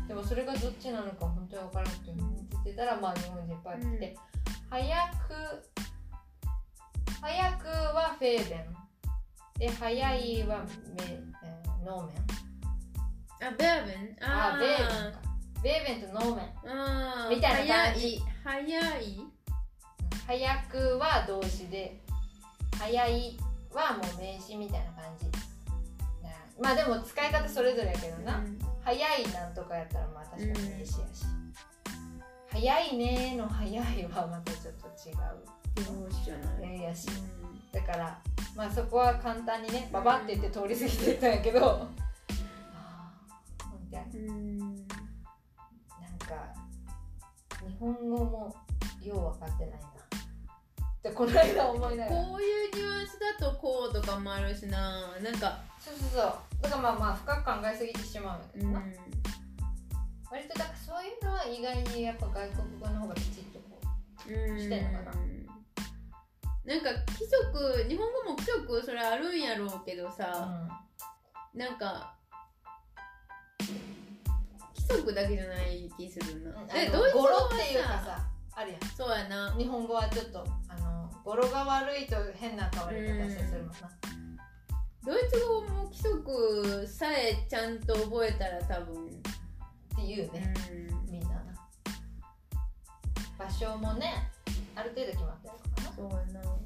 [0.08, 4.16] でもそれがどっちなのか本当に分からなくて、うんって言ってたらまあ日本人いっぱい来て、
[4.68, 4.96] 早
[5.28, 5.70] く
[7.20, 8.82] 早くはフェーベン。
[9.58, 10.64] で早いは
[10.98, 12.51] メ、えーノーメン
[13.42, 14.68] あベーベンああベー。
[14.68, 15.18] ベンか
[15.62, 18.80] ベーベンとノーメンみたいな感じ早い。
[18.80, 19.20] 早い？
[20.26, 22.00] 早くは動詞で。
[22.78, 23.38] 早い
[23.72, 25.26] はもう名詞みたいな感じ。
[26.22, 28.42] なまあでも使い方それぞれやけどな、
[28.82, 31.24] 早いなんとかやったらまあ確かに名詞やし、
[32.50, 35.16] 早いねの早いはまたちょっと違う。
[35.76, 36.80] どうしじゃない。
[36.80, 37.06] えやし。
[37.72, 38.18] だから
[38.56, 41.88] まあそこは簡単にねババって言って通り過ぎてったんやけど、
[44.14, 44.58] うん。
[44.58, 46.54] ななんか
[47.66, 48.56] 日本語も
[49.02, 49.78] よう分かってないな。
[49.78, 49.90] っ
[51.02, 52.22] てこの間思いながら。
[52.22, 55.18] こういうニュアンスだとこうとかもあるしな。
[55.22, 56.62] なんかそうそうそう。
[56.62, 59.02] だからまあまあ深く考えすぎてしまうんだけうん。
[60.30, 63.80] 割とだからそういうのは意外にやっぱ外国語の方がきちっとこ
[64.28, 64.58] うん。
[64.58, 65.12] してんのかな。
[66.64, 70.68] なんか規則日本語も規則それあるんやろうけどう、さ、
[71.54, 72.14] なんか
[74.92, 78.80] 規則だけじゃない気するな、うん、えドイツ語はっていうかさあるやん。
[78.94, 79.54] そうやな。
[79.56, 83.74] 日本語はちょっとあの語呂が悪いと変な変わり方するもんな、
[85.04, 89.08] ドイツ語も規則さえちゃんと覚えたら多分、っ
[89.96, 91.12] ていうね、うん。
[91.12, 91.34] みんなな。
[93.38, 94.30] 場所もね
[94.76, 95.96] ある程度決まってるのかな。
[95.96, 96.56] そうやな。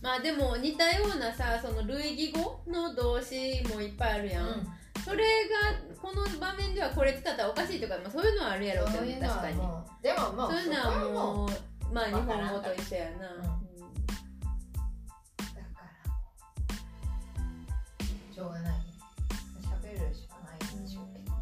[0.00, 4.64] まあでも似たようなさその類義語の動詞もいっぱいあるやん、
[5.04, 9.56] それがこの場面ではこれ使ったらおかしいとか、まあ、そういうのはあるやろうけど確かに。
[10.02, 10.90] でももうそういうのは
[11.44, 11.48] もう
[11.92, 13.42] まあ日本語と一緒やな、うん。
[13.42, 13.50] だ
[15.74, 15.82] か
[17.98, 18.72] らしょうがない。
[18.72, 18.84] ね
[19.60, 21.32] 喋るしかないんでしょうけど、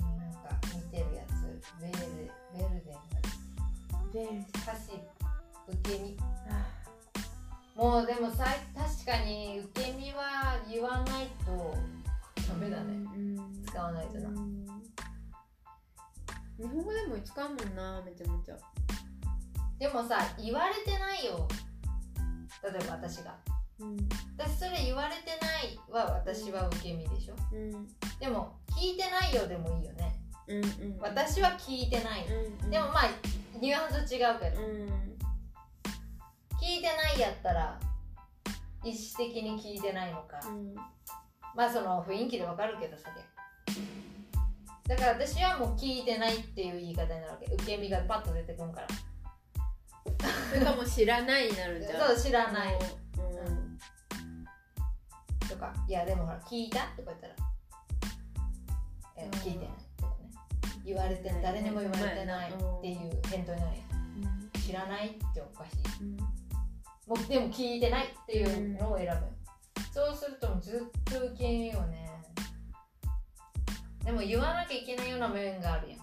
[0.00, 1.30] うんなんか似てるやつ
[1.80, 1.98] ベール
[2.52, 2.96] ベルデン
[4.12, 4.92] ベル歌詞
[5.68, 6.16] 受け身。
[7.76, 8.67] もうでもさ確
[9.08, 11.74] かに受け身は言わないと
[12.46, 13.64] ダメだね、うん。
[13.64, 14.28] 使わないとな、
[16.58, 18.56] 日本語でも使うもんなめちゃめちゃ。
[19.78, 21.48] でもさ言われてないよ。
[22.62, 23.34] 例えば私が。
[23.80, 23.96] うん。
[24.36, 27.34] 私それ言われてないは私は受け身でしょ。
[27.50, 27.88] うん。
[28.20, 30.20] でも聞いてないよでもいいよね。
[30.48, 30.98] うんうん。
[31.00, 32.70] 私は聞いてない、うん。
[32.70, 33.08] でもまあ
[33.58, 35.18] ニュアンス違うけど、うん。
[36.60, 37.80] 聞いてないやったら
[38.84, 40.74] 意思的に聞いてないのか、うん。
[41.54, 43.12] まあその雰囲気でわかるけどそれ
[44.88, 47.52] だから私はもう聞いてないっていう言い方になるわけ。
[47.54, 48.86] 受け身がパッと出てくるから。
[50.48, 52.00] それかもう知らないになるんじゃん。
[52.08, 52.72] そう知らない。
[52.72, 52.82] もう
[53.46, 53.78] うん。
[55.46, 55.74] とか。
[55.86, 57.34] いやでもほら聞いたとか言ったら
[59.16, 59.30] えうん。
[59.32, 60.30] 聞いてないとかね。
[60.84, 63.88] 言われて誰にも言われてないっていう返答になるやん。
[64.68, 66.37] 知らないっておかしい
[67.08, 69.14] もうでも聞いてないっていうのを選ぶ、
[69.90, 72.06] そうするとずっと受け身よね。
[74.04, 75.98] でも言わなきゃいけないような面があるやん。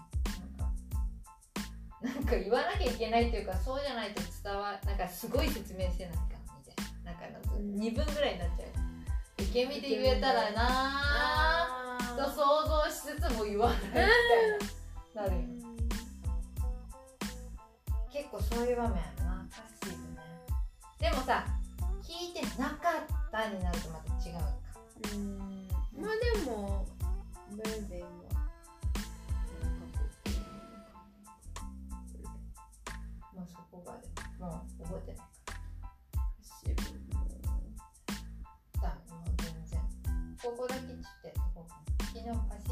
[2.01, 2.35] なんか。
[2.35, 6.23] 言わなきゃいけないっていうかそうじゃないと伝わなんかすごい説明してないか
[6.65, 7.11] みたいな。
[7.11, 7.75] なんかなんかうん。
[7.75, 9.43] 2分ぐらいになっちゃう。
[9.43, 12.15] 受け身で言えたらなー。
[12.15, 14.07] と想像しつつも言わないみたい
[15.13, 15.21] な。
[15.21, 15.41] なるよ
[18.11, 19.14] 結構そういう場面
[21.05, 21.45] でもさ
[22.01, 24.41] 聞いてなかったになるとまた違うか。
[25.13, 25.67] うん。
[26.01, 26.87] まあでも
[27.51, 28.07] ベルデンは
[33.35, 34.07] もうそこがで
[34.39, 35.27] もう覚えてない
[36.41, 36.75] シブ
[38.81, 39.79] だもう全然。
[40.41, 41.67] ここだけちょってこ
[41.99, 42.64] 昨日パシ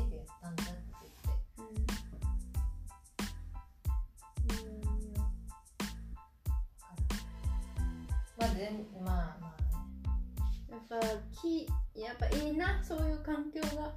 [8.54, 9.74] 全まあまあね
[10.72, 11.00] やっぱ
[11.42, 13.92] きやっぱいいなそういう環境が。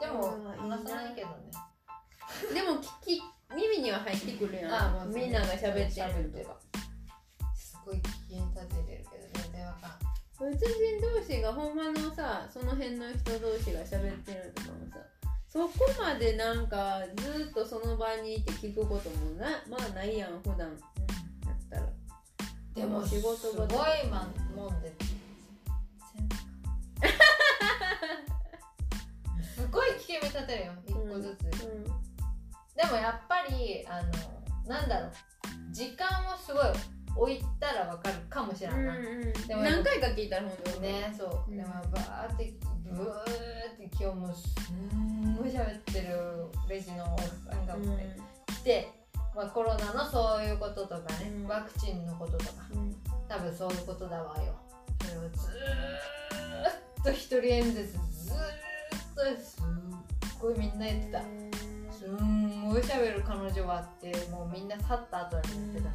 [0.00, 1.34] でもうん話さないけどね。
[2.52, 3.22] でも聞き
[3.54, 4.74] 耳には入ってくるやん。
[4.74, 5.14] あもう。
[5.14, 6.30] みんなが喋ってる。
[6.30, 6.56] とか
[7.54, 9.90] すごい聞きに立ててるけど全然わかん
[10.38, 14.98] ドイツ人同士がほんまのさその辺の人同士が喋ってるとかもさ
[15.48, 20.58] そこまでなんかずっとその場にいて聞くこともなまあないやん普段。
[20.58, 21.11] やったら
[22.74, 23.68] でも仕事すごい
[24.10, 24.32] まん。
[24.56, 24.92] もんで
[29.54, 30.72] すごい聞き目立てるよ。
[30.86, 31.84] 一個ずつ、うん
[32.74, 34.10] でもやっぱりあの
[34.66, 35.12] なんだろう。
[35.70, 36.64] 時間をすごい
[37.14, 39.32] 置いたらわかるかもしれないな、うんうん。
[39.46, 41.56] でも何回か聞いたらほんとねそう、うん。
[41.56, 42.52] でもバーって
[42.84, 43.24] ブーっ
[43.76, 47.84] て今日もすんごい喋ってるレジのおっさんがうん。
[48.46, 48.90] 来て、
[49.34, 51.48] まあ、コロナのそういうこととかね、うん。
[51.48, 52.52] ワクチンのこととか。
[52.74, 52.94] うん。
[53.28, 54.54] 多分そういうことだわよ。
[55.02, 61.22] それをずーっと一人演説ずーっとすっごいみんな言ってた。
[61.92, 65.88] すんごい喋る彼女はってもうみんな去った後に言ってた。
[65.88, 65.94] ね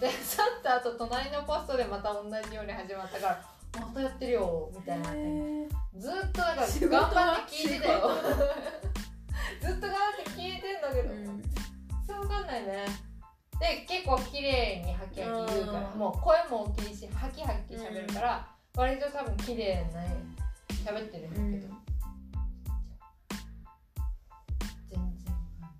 [0.00, 3.44] で去った後隣のポストでまた同じように始まったから
[3.78, 5.10] またやってるよみたいな
[5.98, 7.10] ずっとだから頑は？
[7.10, 8.10] 張って聞いてたよ。
[9.60, 11.12] ずっと頑張って聞いてんだけど、
[12.10, 12.86] うんそうわかんないね。
[13.60, 15.98] で結構綺麗にハキハキ言うからうん。
[15.98, 20.00] もう声も大きいしハキハキ喋るから、割と多分綺麗な
[20.90, 21.74] 喋ってるんだけど、
[24.88, 25.70] 全然わかんない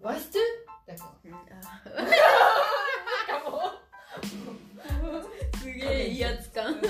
[0.00, 0.42] ワイストゥ?」
[0.86, 1.36] だけど。
[1.36, 1.36] うん。
[1.36, 1.70] あ。
[1.96, 2.04] な
[3.38, 3.70] んかもう。
[5.58, 6.80] すげえ威圧感。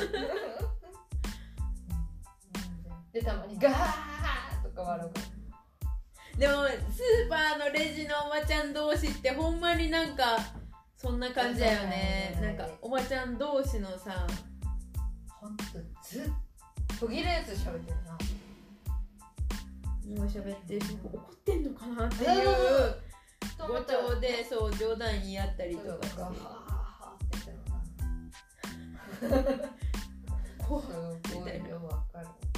[3.13, 8.07] でたまにガーとか笑うでもスーパーのレジ
[8.51, 10.37] ちゃん同士ってほんまになんか
[10.97, 12.37] そんな感じだよね。
[12.43, 14.27] なんかおばちゃん同士のさ
[15.29, 15.65] ほんと
[16.03, 16.23] ずっ
[16.99, 18.11] と途切れず喋ってるな。
[20.21, 22.49] もう喋ってるし怒ってんのかなってうんいう
[23.69, 26.19] 語調でそう冗談言い合ったりとかして。
[26.19, 27.19] ガハハっ
[31.21, 32.05] て言ってるな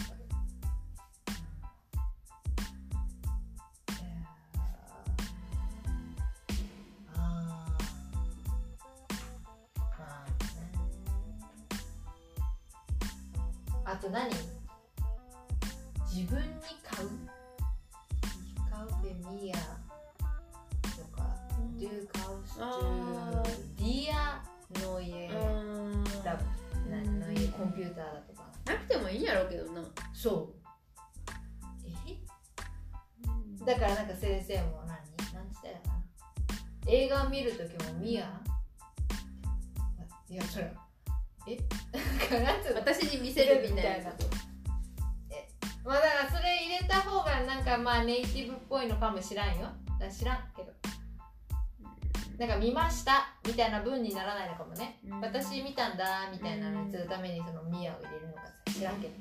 [13.93, 14.31] あと何？
[16.11, 16.47] 自分に
[16.83, 17.11] 買う？
[18.71, 19.55] 買うでミヤ
[20.97, 21.29] とか
[21.79, 23.43] ドゥカウスあ
[23.77, 24.43] ディア
[24.83, 25.29] の家。
[25.29, 26.05] うん。
[26.25, 28.45] ラブなの家コンピューターだとか。
[28.65, 29.83] なくてもいいんやろうけどな。
[30.15, 30.63] そう。
[32.09, 32.17] え？
[33.67, 34.97] だからなんか先生も何？
[35.35, 35.91] 何つったらいいのか
[36.87, 36.91] な？
[36.91, 38.41] 映画を見るときもミヤ
[40.31, 40.73] いやそれ
[41.47, 41.57] え？
[41.93, 44.11] なんかなんつうの私に見せるみたいな。
[45.31, 45.49] え？
[45.85, 49.69] まあだからそれ入れた方がなんかまあネイティブっぽいのかもしらんよ。
[49.99, 50.73] だ知らんけど。
[52.39, 55.21] なんか見ましたみたいな文にならないのかもね、うん。
[55.21, 59.15] 私見たんだみたいなのにするためにその mir を入れるのかさ知らんけど。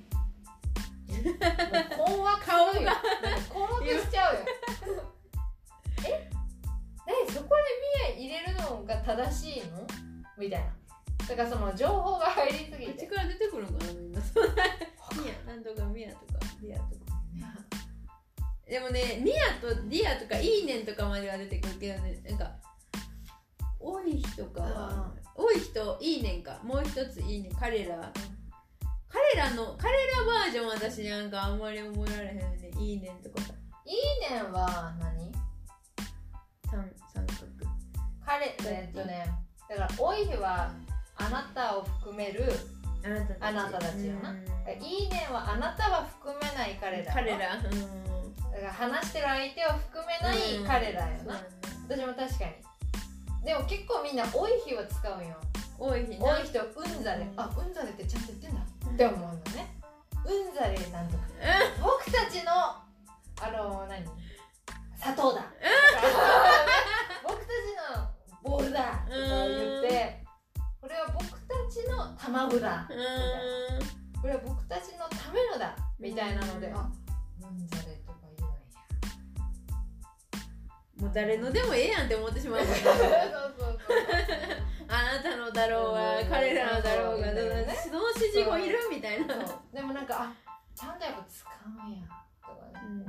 [1.97, 2.41] 困惑
[4.01, 4.41] しちゃうよ。
[6.07, 6.29] え？
[7.05, 7.31] 何？
[7.31, 7.61] そこで
[8.17, 9.85] mir 入れるのが正しいの？
[10.37, 10.67] みたいな
[11.31, 13.07] だからその情報が入りすぎて。
[13.07, 14.25] 口から出てくるんかなみんなミ
[15.27, 17.01] ヤなんとかミヤとかディアとか。
[18.67, 22.51] でもねミヤとディアとかいいねんとかまでは出てくるけどねなんか
[23.79, 28.11] 多い人かは多い人いいねんかもう一ついいねん彼ら
[29.07, 33.41] 彼彼らの彼らバージョン私なんかあんまり覚えられへんねいいねんとか。
[33.41, 33.53] さ
[33.85, 35.31] いいねんは何？
[36.69, 37.37] 三三角。
[38.25, 39.25] 彼えっとね
[39.69, 40.71] だからおいひは
[41.15, 42.43] あなたを含める
[43.03, 44.31] あなたたたちよな。
[44.31, 44.83] うん。
[44.83, 47.55] いいねんはあなたは含めない彼ら彼ら。
[47.55, 47.61] うん。
[48.51, 50.37] だから話してる相手を含めない
[50.67, 51.41] 彼らよな、
[51.89, 53.45] 私も確かに。
[53.45, 55.35] でも結構みんな「おいひ」は使うよ。
[55.79, 58.61] 多い日多い人うんざれあうんざれってちゃんと言ってんだ。
[58.61, 59.75] って思うのね。
[60.25, 61.23] うんざれなんとか。
[61.81, 64.05] 僕たちのあの何？
[64.99, 65.41] 砂糖だ。
[67.23, 67.49] 僕たち
[67.97, 68.07] の
[68.43, 68.79] ボールだ。
[68.81, 70.23] とか言って
[70.81, 72.87] これは僕たちの卵だ。
[72.89, 72.93] う
[74.19, 75.75] これは僕たちのためのだ。
[75.99, 76.71] みたいなので。
[76.73, 76.89] あ
[77.41, 78.57] unsere とか言うんや
[80.99, 81.05] ん。
[81.05, 82.65] もう誰のでもええやんって思ってしまう。
[82.65, 83.79] そうそうそう
[84.87, 87.55] あなたのだろうがうん彼らのだろうがそうそうそう。
[87.83, 89.35] その指示語いるみたいな。
[89.71, 90.33] でもなんかあ
[90.75, 92.07] ちゃんとやっぱ使うんや
[92.41, 93.05] とか思っ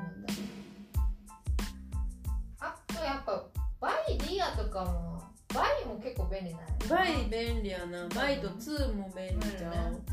[2.61, 3.43] たあとやっぱ
[3.81, 5.23] バイリアとかも
[5.55, 8.09] バイも結構便利なんやバイ便利やな。
[8.09, 10.05] バイとツーも便利じゃん。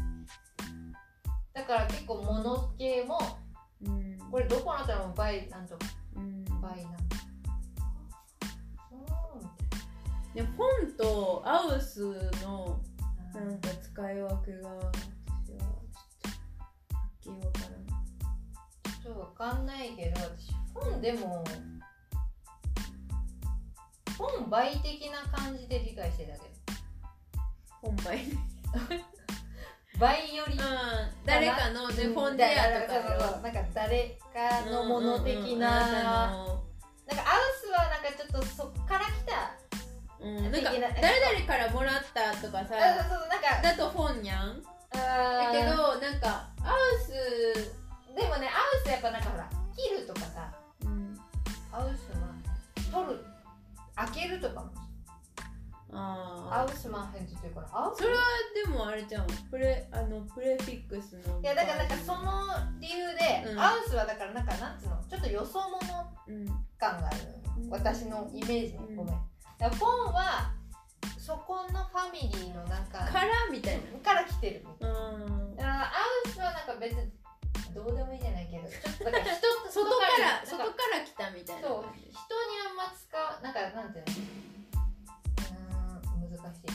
[1.53, 3.17] だから結構物系も
[3.85, 4.17] うん。
[4.31, 5.85] これどこのあったらもバイなんとか
[6.15, 6.43] うん。
[6.61, 7.09] バイなん
[10.33, 12.01] でもフォンとアウス
[12.43, 12.79] の
[13.33, 14.91] なんか使い分けが私は
[15.43, 21.43] ちょっとはっきりわからんちょっとわかんないけど私本でも
[24.19, 26.45] 本倍的な感じで理解してたけど。
[27.81, 28.19] 本倍
[29.97, 30.53] 倍 より。
[30.53, 30.59] うん。
[31.25, 33.39] 誰かのでフォンデアとか。
[33.41, 36.51] なんか誰かのもの的うんうんうんな、んか
[37.07, 39.51] アウスはなんかちょっとそっから来た。
[40.19, 42.75] うん、なんか誰々からもらったとかさ。
[42.75, 43.29] あそうそう。
[43.29, 44.61] なんかだとフォンやん
[44.91, 47.13] だけどなんかアウス、
[48.13, 50.53] でもねアウスやっぱなんかほら切るとかさ。
[50.83, 51.17] うん、
[51.71, 52.43] アウスマン
[52.91, 53.28] 取る
[54.05, 54.71] 開けるとかも。
[55.91, 58.19] ああアウスマンヘンズっていうからアウスそれは
[58.63, 59.27] でもあれじゃん。
[59.49, 61.39] プレあのプレフィックスの。
[61.41, 62.21] いやだからなんかその
[62.79, 63.59] 理由で、うん。
[63.59, 65.03] アウスはだからなんかなんつうの？
[65.09, 65.79] ちょっとよそ者
[66.27, 66.45] うん。
[66.77, 67.17] 感がある。
[67.57, 68.79] うん私のイメージね。
[68.89, 68.95] うん。
[68.97, 69.15] ごめん。
[69.57, 70.53] だポンは
[71.17, 73.99] そこのファミリーの中からみたいな。
[73.99, 75.87] から来てるみたいうんなだからア
[76.25, 77.11] ウスはなんか別に
[77.79, 81.85] どうでもいいじゃないけどちょっとだから人と外から外から来たみたいなそう。
[81.95, 84.11] 人にあんま使うなんかなんていうの
[85.47, 86.67] うーん難しい。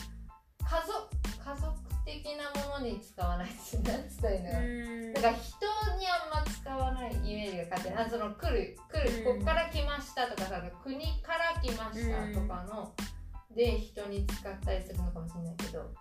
[0.65, 1.07] 家族
[1.45, 1.69] 家族
[2.05, 5.65] 的なものに使わないってなんつったらいいのだから人
[5.97, 9.37] にあんま使わないイメージが勝手にあその来る来る、うん。
[9.37, 12.93] こっから来ましたとかさ国から来ましたとかの、
[13.55, 15.93] で人に使ったりするのかもしれないけど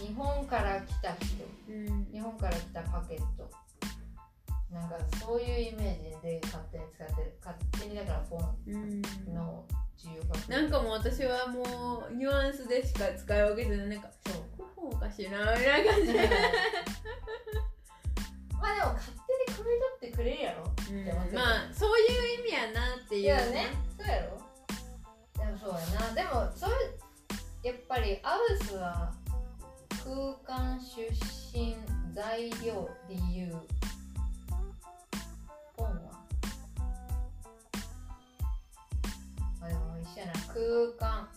[0.00, 2.06] 日本から来た人うん。
[2.12, 3.50] 日本から来たパケット
[4.72, 8.74] なんかそういうイメージで勝手に使ってる勝手にだからフォうん
[9.30, 9.64] ンの
[9.96, 14.42] 需要がなんかもう私はもうニュアンスでしか使い分けてないなんかそう。
[14.58, 16.18] ここおかしいなみたいな感じで、
[18.60, 20.64] まあでも勝手に汲み取ってくれるやろ。
[20.90, 21.34] うん。
[21.34, 24.38] まあそういう意味やなっていういやねそうやろ。
[25.38, 26.14] でもそうやな。
[26.14, 26.72] でもそれ
[27.70, 29.12] やっぱりアウスは
[30.04, 31.10] 空間出
[31.52, 31.76] 身
[32.14, 33.52] 材料理由
[40.06, 40.54] 一緒やな空
[40.98, 41.28] 間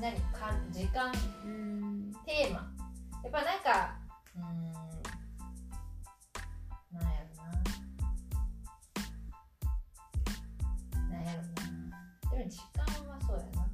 [0.00, 0.38] 何々か
[0.70, 1.12] 時間
[2.24, 2.56] テーマ。
[3.22, 3.98] やっぱなんか
[4.34, 4.42] うん
[6.92, 7.42] なんやろな。
[11.10, 11.52] なんやろな。
[12.30, 13.68] でも時間はそうやな。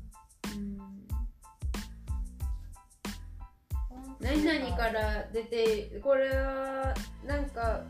[4.21, 4.99] 何々から
[5.33, 6.95] 出てこれは
[7.25, 7.85] なんか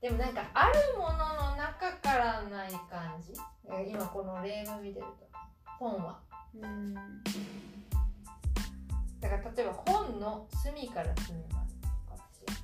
[0.00, 1.18] でもなんかあるもの
[1.52, 3.32] の中からない感じ？
[3.70, 5.26] え今この例文見てると
[5.78, 6.20] 本は。
[6.54, 6.94] うん。
[6.94, 7.00] だ
[9.30, 12.16] から例えば本の隅から隅までとか
[12.46, 12.54] 私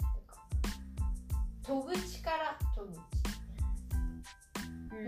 [0.00, 0.36] とか。
[1.62, 2.90] 戸口から戸口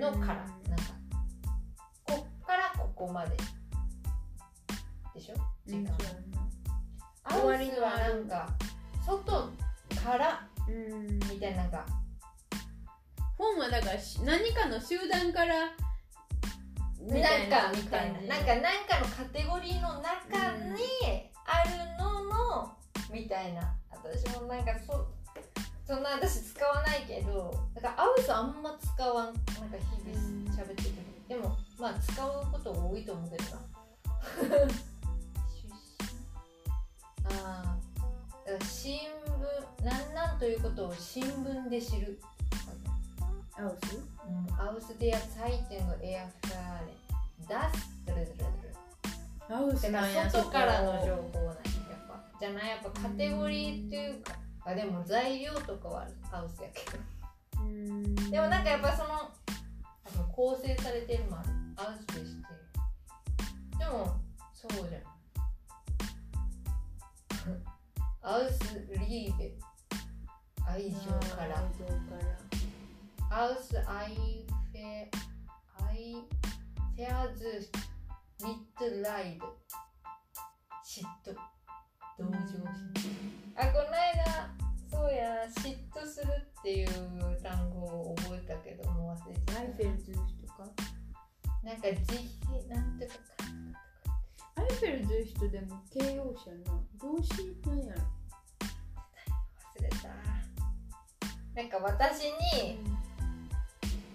[0.01, 0.85] のからなんか。
[2.05, 3.37] こっからここまで
[5.15, 5.35] でしょ？
[5.67, 5.91] 時間、
[7.25, 8.49] アウスはなんか
[9.05, 9.51] 外
[10.03, 11.19] からうん。
[11.19, 11.87] みたいななんか
[13.37, 15.55] 本はだからし何かの集団から
[17.01, 20.83] なんかみたいななんかなんかのカテゴリーの中に
[21.45, 22.73] あるのの
[23.13, 23.75] みたいな。
[24.05, 25.07] 私もなんかそ
[25.87, 30.91] そんな私使わないけどだからアウスあんま使わんなんか日々喋ってる
[31.29, 33.61] でもまあ使うこと多いと思うけどな。
[34.45, 34.65] 出
[35.55, 35.65] 身。
[35.65, 35.71] 新
[37.31, 37.84] 聞なんなん
[40.45, 42.21] ということを新聞で知る。
[43.57, 43.97] アウス
[44.59, 45.89] aus der Zeitung
[49.91, 51.57] なんやから外からのそ情報なんやや
[51.97, 54.35] っぱじゃないやっぱカテゴリーっていうか。
[54.67, 56.99] あでも材料とかはアウスやけど。
[58.31, 59.31] でもなんかやっぱそのあ
[60.15, 62.29] の構成されてるもあるアウスで知って。
[63.73, 64.21] るでも
[64.53, 65.03] そうじゃん。
[68.21, 69.55] アウスリーベ
[70.67, 70.97] 愛情
[71.37, 71.59] から。
[71.59, 71.93] 愛情か
[73.31, 73.37] ら。
[73.37, 75.09] アウスアイフェ
[75.85, 76.15] アイ
[76.97, 77.69] フェアズ
[78.43, 79.57] ミッドライド
[80.85, 81.35] 嫉妬。
[82.19, 82.65] 同情心。
[83.57, 84.55] あこの間
[84.91, 86.29] そうや嫉妬する
[86.61, 86.89] っていう
[87.43, 89.61] 単語を覚えたけどもう忘れてた。
[89.61, 90.21] eifers と
[90.53, 90.65] か？
[91.65, 92.15] なんか慈
[92.47, 93.19] 悲なんとかか。
[94.57, 96.81] eifersüchtig でも形容詞やな。
[97.01, 97.33] 動詞
[97.67, 98.01] なんやろ。
[99.77, 99.95] 忘れた
[101.55, 102.25] なんか私
[102.57, 102.79] に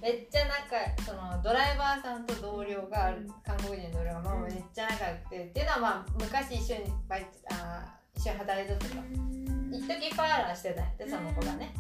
[0.02, 9.02] めっちゃ仲そのドライバーさんと同僚がある韓国人の同僚がまあめっちゃ仲良くてっていうのはまあ昔一緒にバイトあー一緒に働いてたとか。
[9.72, 11.74] 一時パーラーしてたんやってその子がね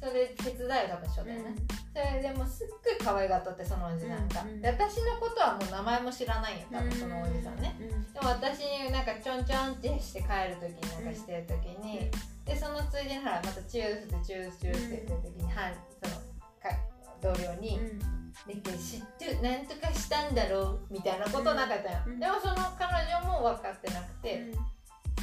[0.00, 1.54] それ手伝いを多分しょったよね
[1.92, 4.42] それでもうすっごい可愛がっとってそのおじさんが。
[4.42, 7.56] うんで私のことはもう名前も知らないんや多分そのおじさん。
[7.60, 8.12] ねうん。
[8.12, 11.12] でも私になんかちょんちょんってして帰る時になん。
[11.12, 12.10] かしてる時に、
[12.44, 15.72] でそのついでにほらまたチュースチュースチュースって言ってる時に、は
[16.02, 16.16] その
[16.60, 16.76] か
[17.22, 17.98] 同僚にうん
[18.46, 24.52] 「なんか知ってなんとかしたんだろう」みたいなことなかったよ、うんでもその彼女も分かってなくて、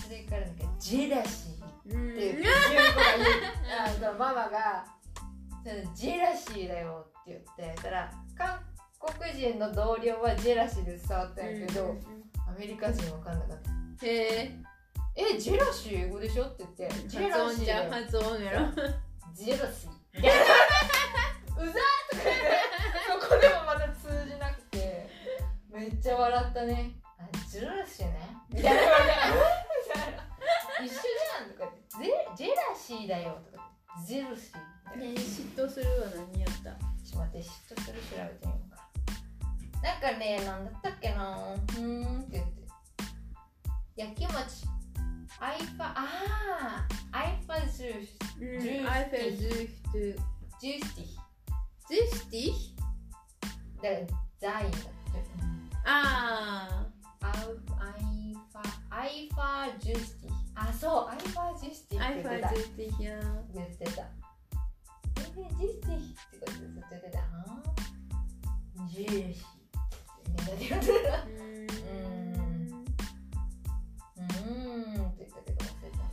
[0.03, 0.55] それからなん。
[0.57, 2.51] か「ジェラシー」って言って純子が
[3.99, 4.85] 言うあのママが
[5.95, 8.59] 「ジェラシーだよ」って言ってたら韓
[8.99, 11.59] 国人の同僚はジェラシーで伝わったん。
[11.61, 11.95] やけど、
[12.47, 13.39] アメリカ人分かん。
[13.39, 13.61] なかっ
[13.99, 14.05] た。
[14.05, 14.51] へえ
[15.15, 17.91] え、ジェラシー英語でしょって言って、ジェラシー音じゃん。
[17.91, 18.67] 発音やろ
[19.33, 20.19] ジェラシー。
[20.19, 20.33] うざー
[21.61, 22.41] とか言って、
[23.21, 25.09] そこでもまた通じなくて、
[25.69, 26.91] めっちゃ笑ったね。
[27.19, 28.37] あ、ジェラシーね。
[28.49, 28.81] みたいな
[30.85, 34.73] 一緒じゃんとかジェジェラシーだよとか言って、ジェラシー。
[34.99, 36.71] ね嫉妬するは何やった
[37.03, 38.77] ちょっと待って、嫉妬する調べてみようか。
[39.81, 42.63] なんかね、なんだったっけなうーんって言って。
[43.95, 44.33] 焼き餅。
[45.39, 48.23] アイファ、あー、アイファジュース。
[48.39, 49.91] うんアイフェルズーシと
[50.59, 51.05] ジュースティ
[52.09, 52.51] ズスティ
[53.81, 54.07] だから
[54.39, 54.87] ザインだって。
[55.85, 56.85] あ
[57.21, 62.63] アウアイファ、アイファジュースティあ、そう、アイファースティあアイって言ってたファルズ。
[62.63, 63.19] スティや
[63.53, 64.01] 言ってた。
[65.15, 65.71] えー、ジュー。
[65.73, 67.19] スティってことずっと言ってた。
[67.19, 69.45] あージューシー。
[70.27, 70.35] みん。
[70.37, 70.93] なで言ってた。
[70.93, 71.31] うー
[71.79, 72.85] ん。
[74.17, 75.07] うーん。
[75.07, 76.05] って言ったけど忘れたな。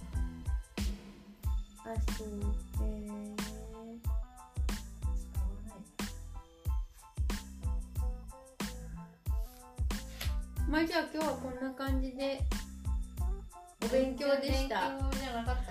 [1.85, 2.27] あそう
[2.83, 3.37] えー
[5.17, 5.79] 使わない
[10.69, 11.55] まあじゃあ今日はこん。
[11.61, 12.41] な感じで
[13.83, 14.93] お勉強でした。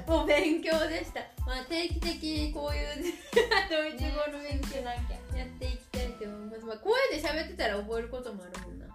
[0.08, 1.22] お勉強でした。
[1.46, 3.14] まあ定期的にこういう
[3.70, 5.38] ドイツ語の勉強なきゃ。
[5.38, 8.86] やっていきたいと思います、まあ、声で喋ってたら覚えることもあるもんな。
[8.86, 8.94] うん、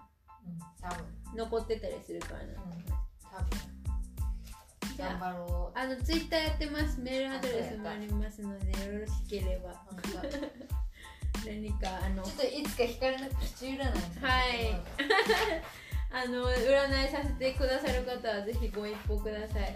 [0.81, 1.05] 多分。
[1.35, 2.45] 残ってたりするからな。
[2.45, 2.55] うん、
[3.23, 3.75] 多分。
[4.97, 6.99] ああのツイッターやってます。
[6.99, 8.99] メールアドレスもありますのでよ。
[8.99, 9.73] ろしければ。
[11.45, 14.81] 何かあのっといつか光の口占いはい
[16.15, 19.75] あの占いさせてくださる方はぜひご一報ください。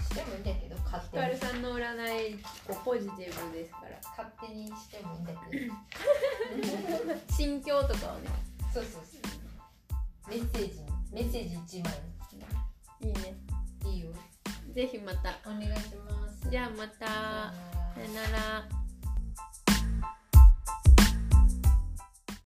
[0.00, 0.42] してもいいん。
[0.42, 4.00] だけど勝ヒ手にカルさんの占いこうポジティブですから。
[4.16, 5.60] 勝手にしてもいいんだけ
[7.12, 7.16] ど。
[7.36, 8.30] 心境とかをね。
[8.72, 10.30] そうそうそう。
[10.30, 11.92] メッセージにメッセージ1枚。
[13.00, 13.36] いいね。
[13.84, 14.10] いいよ。
[14.72, 15.38] ぜひまた。
[15.44, 16.48] お願いします。
[16.48, 17.06] じゃあまた。
[17.06, 17.52] さ
[18.00, 18.77] よなら